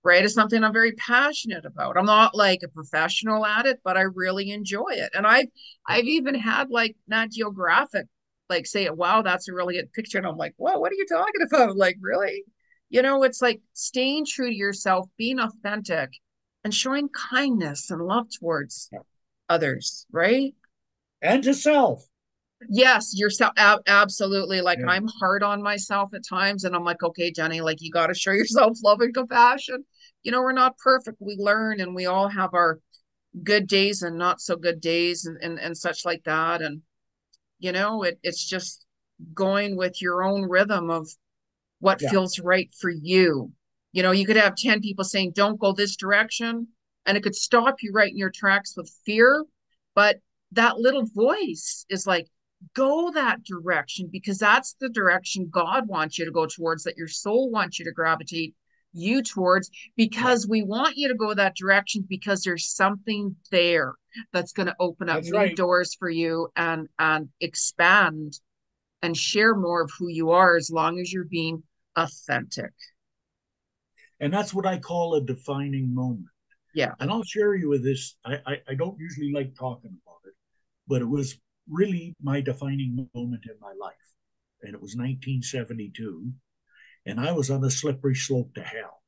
[0.04, 0.24] right?
[0.24, 1.98] It's something I'm very passionate about.
[1.98, 5.12] I'm not like a professional at it, but I really enjoy it.
[5.14, 5.48] And I've
[5.88, 8.08] I've even had like Nat Geographic
[8.50, 10.18] like say, wow, that's a really good picture.
[10.18, 11.76] And I'm like, what, what are you talking about?
[11.78, 12.44] Like, really?
[12.90, 16.12] You know, it's like staying true to yourself, being authentic,
[16.64, 18.90] and showing kindness and love towards
[19.50, 20.54] others, right?
[21.22, 22.06] And to self
[22.70, 24.88] yes yourself ab- absolutely like yeah.
[24.90, 28.14] i'm hard on myself at times and i'm like okay Jeni like you got to
[28.14, 29.86] show yourself love and compassion
[30.24, 32.80] you know we're not perfect we learn and we all have our
[33.44, 36.82] good days and not so good days and and, and such like that and
[37.60, 38.86] you know it, it's just
[39.34, 41.08] going with your own rhythm of
[41.80, 42.10] what yeah.
[42.10, 43.52] feels right for you
[43.92, 46.68] you know you could have 10 people saying don't go this direction
[47.06, 49.46] and it could stop you right in your tracks with fear
[49.94, 50.20] but
[50.52, 52.28] that little voice is like
[52.74, 57.08] go that direction because that's the direction God wants you to go towards, that your
[57.08, 58.56] soul wants you to gravitate
[58.94, 63.94] you towards because we want you to go that direction because there's something there
[64.34, 65.56] that's going to open up that's new right.
[65.56, 68.40] doors for you and and expand
[69.02, 71.62] and share more of who you are as long as you're being
[71.96, 72.72] authentic.
[74.20, 76.28] And that's what i call a defining moment.
[76.74, 76.94] Yeah.
[77.00, 80.34] And i'll share you with this i i, I don't usually like talking about it
[80.88, 81.38] but it was
[81.70, 83.96] really my defining moment in my life.
[84.62, 86.32] And it was 1972.
[87.06, 89.02] And I was on a slippery slope to hell.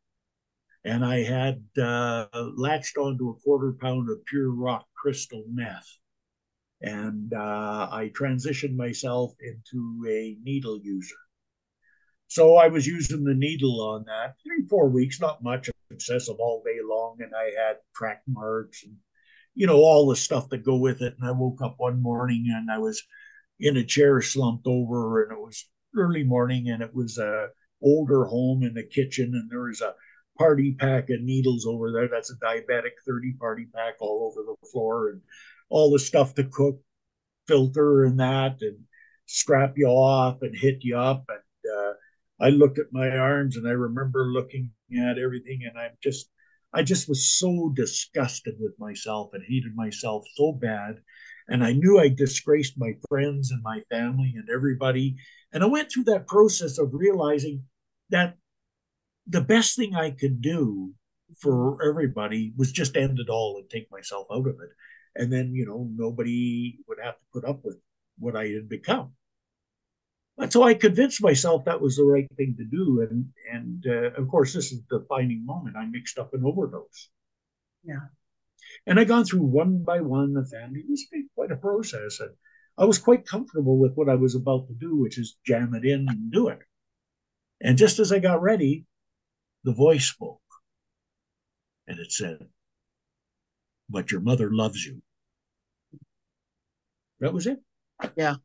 [0.86, 5.88] And I had uh, latched onto a quarter pound of pure rock crystal meth.
[6.82, 11.18] And uh, I transitioned myself into a needle user.
[12.28, 16.64] So I was using the needle on that three, four weeks, not much obsessive all
[16.64, 17.18] day long.
[17.20, 18.96] And I had track marks and
[19.60, 21.16] you know, all the stuff that go with it.
[21.20, 23.04] And I woke up one morning and I was
[23.60, 25.66] in a chair slumped over and it was
[25.98, 27.50] early morning and it was a
[27.84, 29.96] older home in the kitchen and there was a
[30.38, 32.08] party pack of needles over there.
[32.08, 35.22] That's a diabetic 30 party pack all over the floor and
[35.70, 36.80] all the stuff to cook,
[37.46, 38.78] filter and that and
[39.26, 41.26] strap you off and hit you up.
[41.28, 41.94] And uh,
[42.40, 46.30] I looked at my arms and I remember looking at everything and I'm just
[46.74, 51.02] I just was so disgusted with myself and hated myself so bad.
[51.48, 55.16] And I knew I disgraced my friends and my family and everybody.
[55.52, 57.64] And I went through that process of realizing
[58.12, 58.36] that
[59.26, 60.94] the best thing I could do
[61.38, 64.70] for everybody was just end it all and take myself out of it.
[65.16, 67.78] And then, you know, nobody would have to put up with
[68.20, 69.14] what I had become.
[70.48, 73.06] So I convinced myself that was the right thing to do.
[73.10, 75.76] And and uh, of course, this is the defining moment.
[75.76, 77.10] I mixed up an overdose.
[77.84, 78.08] Yeah.
[78.86, 80.82] And I gone through one by one the family.
[80.82, 82.20] It was quite a process.
[82.20, 82.32] And
[82.78, 85.84] I was quite comfortable with what I was about to do, which is jam it
[85.84, 86.60] in and do it.
[87.62, 88.86] And just as I got ready,
[89.66, 90.40] the voice spoke.
[91.88, 92.48] And it said,
[93.90, 95.02] But your mother loves you.
[97.20, 97.60] That was it.
[98.16, 98.36] Yeah.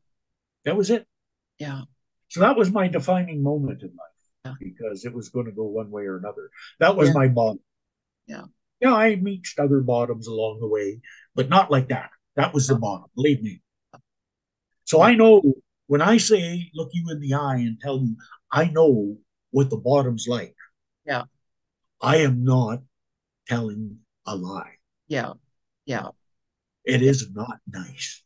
[0.65, 1.07] That was it.
[1.59, 1.81] Yeah.
[2.29, 4.53] So that was my defining moment in life yeah.
[4.59, 6.49] because it was going to go one way or another.
[6.79, 7.13] That was yeah.
[7.13, 7.59] my bottom.
[8.27, 8.45] Yeah.
[8.81, 10.99] Yeah, I reached other bottoms along the way,
[11.33, 12.09] but not like that.
[12.35, 13.61] That was the bottom, believe me.
[14.83, 15.41] So I know
[15.87, 18.17] when I say look you in the eye and tell you
[18.51, 19.17] I know
[19.51, 20.55] what the bottom's like.
[21.05, 21.23] Yeah.
[22.01, 22.81] I am not
[23.47, 24.75] telling a lie.
[25.07, 25.33] Yeah.
[25.85, 26.09] Yeah.
[26.83, 28.23] It is not nice.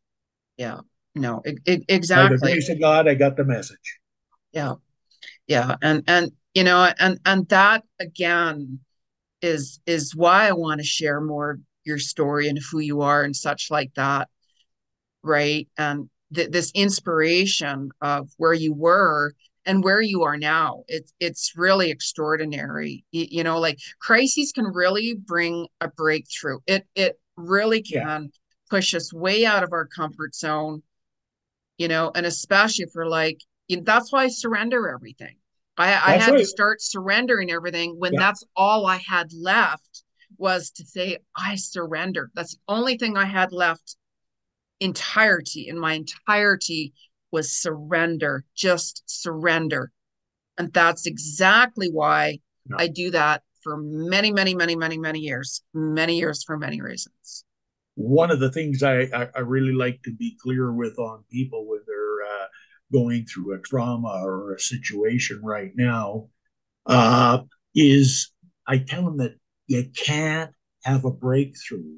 [0.57, 0.81] Yeah.
[1.15, 2.37] No, it, it, exactly.
[2.37, 3.99] By the grace of God, I got the message.
[4.51, 4.75] Yeah.
[5.47, 5.75] Yeah.
[5.81, 8.79] And, and, you know, and, and that again
[9.41, 13.35] is, is why I want to share more your story and who you are and
[13.35, 14.29] such like that.
[15.23, 15.67] Right.
[15.77, 19.33] And th- this inspiration of where you were
[19.65, 24.65] and where you are now it's it's really extraordinary you, you, know like crises can
[24.65, 28.27] really bring a breakthrough it it really can yeah.
[28.69, 30.81] push us way out of our comfort zone
[31.79, 35.35] you know and especially for like you know, that's why i surrender everything
[35.77, 36.39] i i had right.
[36.39, 38.19] to start surrendering everything when yeah.
[38.19, 40.03] that's all i had left
[40.37, 43.95] was to say i surrender that's the only thing i had left
[44.79, 46.93] entirety in my entirety
[47.31, 49.91] was surrender, just surrender.
[50.57, 52.77] And that's exactly why no.
[52.79, 57.45] I do that for many, many, many, many, many years, many years for many reasons.
[57.95, 61.67] One of the things I, I, I really like to be clear with on people
[61.67, 62.47] when they're uh,
[62.91, 66.27] going through a trauma or a situation right now
[66.85, 67.39] uh,
[67.75, 68.31] is
[68.67, 69.35] I tell them that
[69.67, 70.51] you can't
[70.83, 71.97] have a breakthrough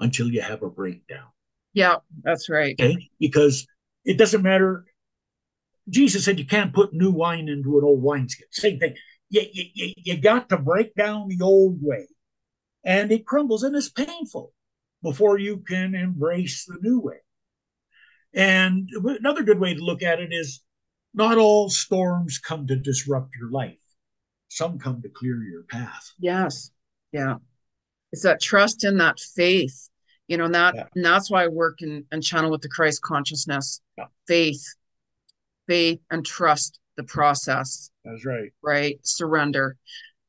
[0.00, 1.28] until you have a breakdown.
[1.74, 2.76] Yeah, that's right.
[2.78, 3.08] Okay?
[3.18, 3.66] Because
[4.04, 4.84] it doesn't matter.
[5.88, 8.46] Jesus said you can't put new wine into an old wineskin.
[8.50, 8.94] Same thing.
[9.30, 12.06] You, you, you got to break down the old way,
[12.84, 14.52] and it crumbles and it's painful
[15.02, 17.20] before you can embrace the new way.
[18.34, 20.62] And another good way to look at it is
[21.12, 23.78] not all storms come to disrupt your life,
[24.48, 26.12] some come to clear your path.
[26.18, 26.70] Yes.
[27.12, 27.36] Yeah.
[28.12, 29.90] It's that trust and that faith
[30.32, 30.84] you know and that yeah.
[30.94, 34.06] and that's why i work and, and channel with the christ consciousness yeah.
[34.26, 34.64] faith
[35.66, 39.76] faith and trust the process that's right right surrender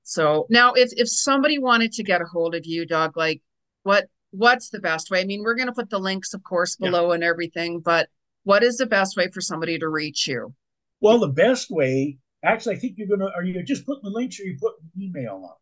[0.04, 3.42] so now if if somebody wanted to get a hold of you doug like
[3.84, 6.76] what what's the best way i mean we're going to put the links of course
[6.76, 7.16] below yeah.
[7.16, 8.10] and everything but
[8.44, 10.54] what is the best way for somebody to reach you
[11.02, 14.40] well the best way actually i think you're gonna are you just putting the links
[14.40, 15.56] or you put an email on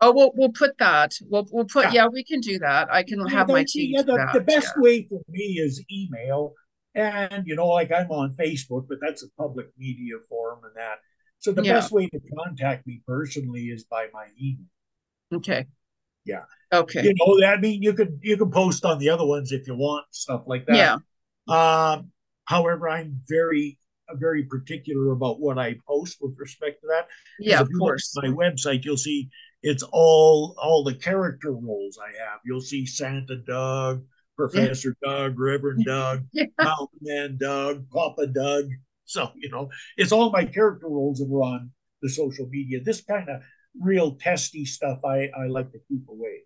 [0.00, 1.12] Oh, we'll we'll put that.
[1.22, 1.86] We'll we'll put.
[1.86, 2.88] Yeah, yeah we can do that.
[2.92, 3.92] I can have my team.
[3.94, 4.82] Yeah, the, the best yeah.
[4.82, 6.52] way for me is email,
[6.94, 10.98] and you know, like I'm on Facebook, but that's a public media forum and that.
[11.38, 11.74] So the yeah.
[11.74, 14.66] best way to contact me personally is by my email.
[15.32, 15.66] Okay.
[16.26, 16.42] Yeah.
[16.72, 17.04] Okay.
[17.04, 19.76] You know, I mean, you could you can post on the other ones if you
[19.76, 20.76] want stuff like that.
[20.76, 20.96] Yeah.
[21.48, 22.10] Um,
[22.44, 23.78] however, I'm very
[24.14, 27.08] very particular about what I post with respect to that.
[27.38, 28.12] Yeah, of course.
[28.16, 29.28] my website, you'll see
[29.62, 32.40] it's all all the character roles I have.
[32.44, 34.04] You'll see Santa Doug,
[34.36, 35.08] Professor yeah.
[35.10, 36.44] Doug, Reverend Doug, yeah.
[36.58, 38.66] Mountain Man Doug, Papa Doug.
[39.04, 41.70] So you know, it's all my character roles that are on
[42.02, 42.80] the social media.
[42.82, 43.42] This kind of
[43.80, 46.40] real testy stuff I I like to keep away.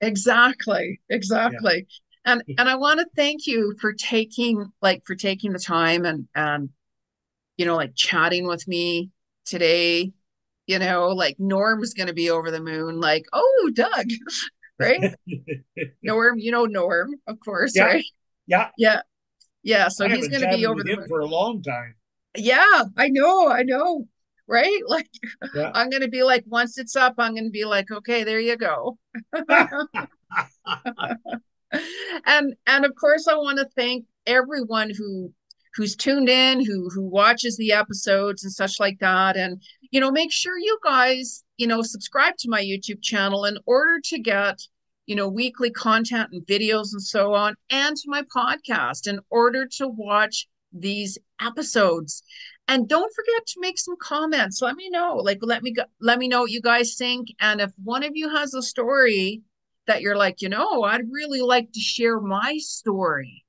[0.00, 1.86] Exactly, exactly.
[2.26, 2.32] Yeah.
[2.32, 6.28] And and I want to thank you for taking like for taking the time and
[6.34, 6.70] and
[7.56, 9.10] you know like chatting with me
[9.44, 10.12] today
[10.66, 14.06] you know, like Norm's going to be over the moon, like, oh, Doug,
[14.78, 15.14] right?
[16.02, 17.84] Norm, you know Norm, of course, yeah.
[17.84, 18.04] right?
[18.46, 18.70] Yeah.
[18.78, 19.00] Yeah.
[19.62, 19.88] Yeah.
[19.88, 21.94] So he's going to be over the moon for a long time.
[22.36, 23.48] Yeah, I know.
[23.48, 24.06] I know.
[24.46, 24.80] Right?
[24.86, 25.08] Like,
[25.54, 25.70] yeah.
[25.74, 28.40] I'm going to be like, once it's up, I'm going to be like, okay, there
[28.40, 28.98] you go.
[32.26, 35.32] and and of course, I want to thank everyone who
[35.74, 39.36] who's tuned in, who who watches the episodes and such like that.
[39.36, 43.58] And you know, make sure you guys, you know, subscribe to my YouTube channel in
[43.66, 44.60] order to get
[45.06, 49.66] you know, weekly content and videos and so on, and to my podcast in order
[49.66, 52.22] to watch these episodes.
[52.66, 54.62] And don't forget to make some comments.
[54.62, 55.16] Let me know.
[55.16, 57.28] Like let me go, let me know what you guys think.
[57.40, 59.42] And if one of you has a story
[59.86, 63.44] that you're like, you know, I'd really like to share my story,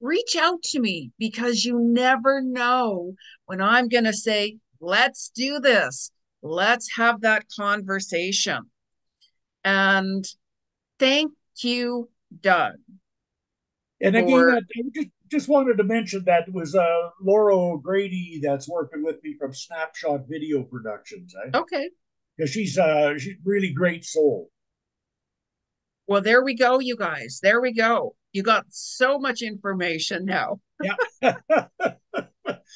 [0.00, 5.60] reach out to me because you never know when I'm going to say, let's do
[5.60, 6.10] this.
[6.42, 8.70] Let's have that conversation.
[9.62, 10.26] And
[10.98, 12.08] thank you,
[12.40, 12.74] Doug.
[14.00, 15.04] And again, for...
[15.34, 20.22] just, wanted to mention that was uh, Laura O'Grady that's working with me from Snapshot
[20.28, 21.34] Video Productions.
[21.46, 21.56] Eh?
[21.56, 21.90] Okay.
[22.36, 24.50] Because she's uh she's really great soul.
[26.06, 27.40] Well, there we go, you guys.
[27.42, 28.16] There we go.
[28.32, 30.60] You got so much information now.
[30.82, 30.96] Yeah.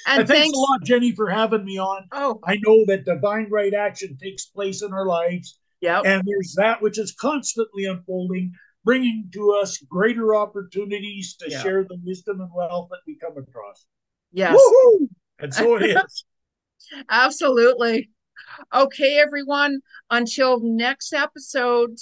[0.07, 2.07] and thanks, thanks, a lot, Jeni, for having me on.
[2.13, 5.59] Oh, I know that divine right action takes place in our lives.
[5.81, 6.01] Yeah.
[6.05, 8.53] And there's that which is constantly unfolding,
[8.89, 11.62] bringing to us greater opportunities to yep.
[11.62, 13.84] share the wisdom and wealth that we come across.
[14.32, 14.55] Yes.
[14.55, 15.11] Woo-hoo!
[15.39, 16.24] And so it is.
[17.11, 18.09] Absolutely.
[18.74, 19.80] Okay, everyone.
[20.11, 21.99] Until next episode,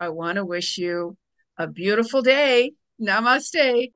[0.00, 1.18] I want to wish you
[1.58, 2.72] a beautiful day.
[2.98, 3.92] Namaste.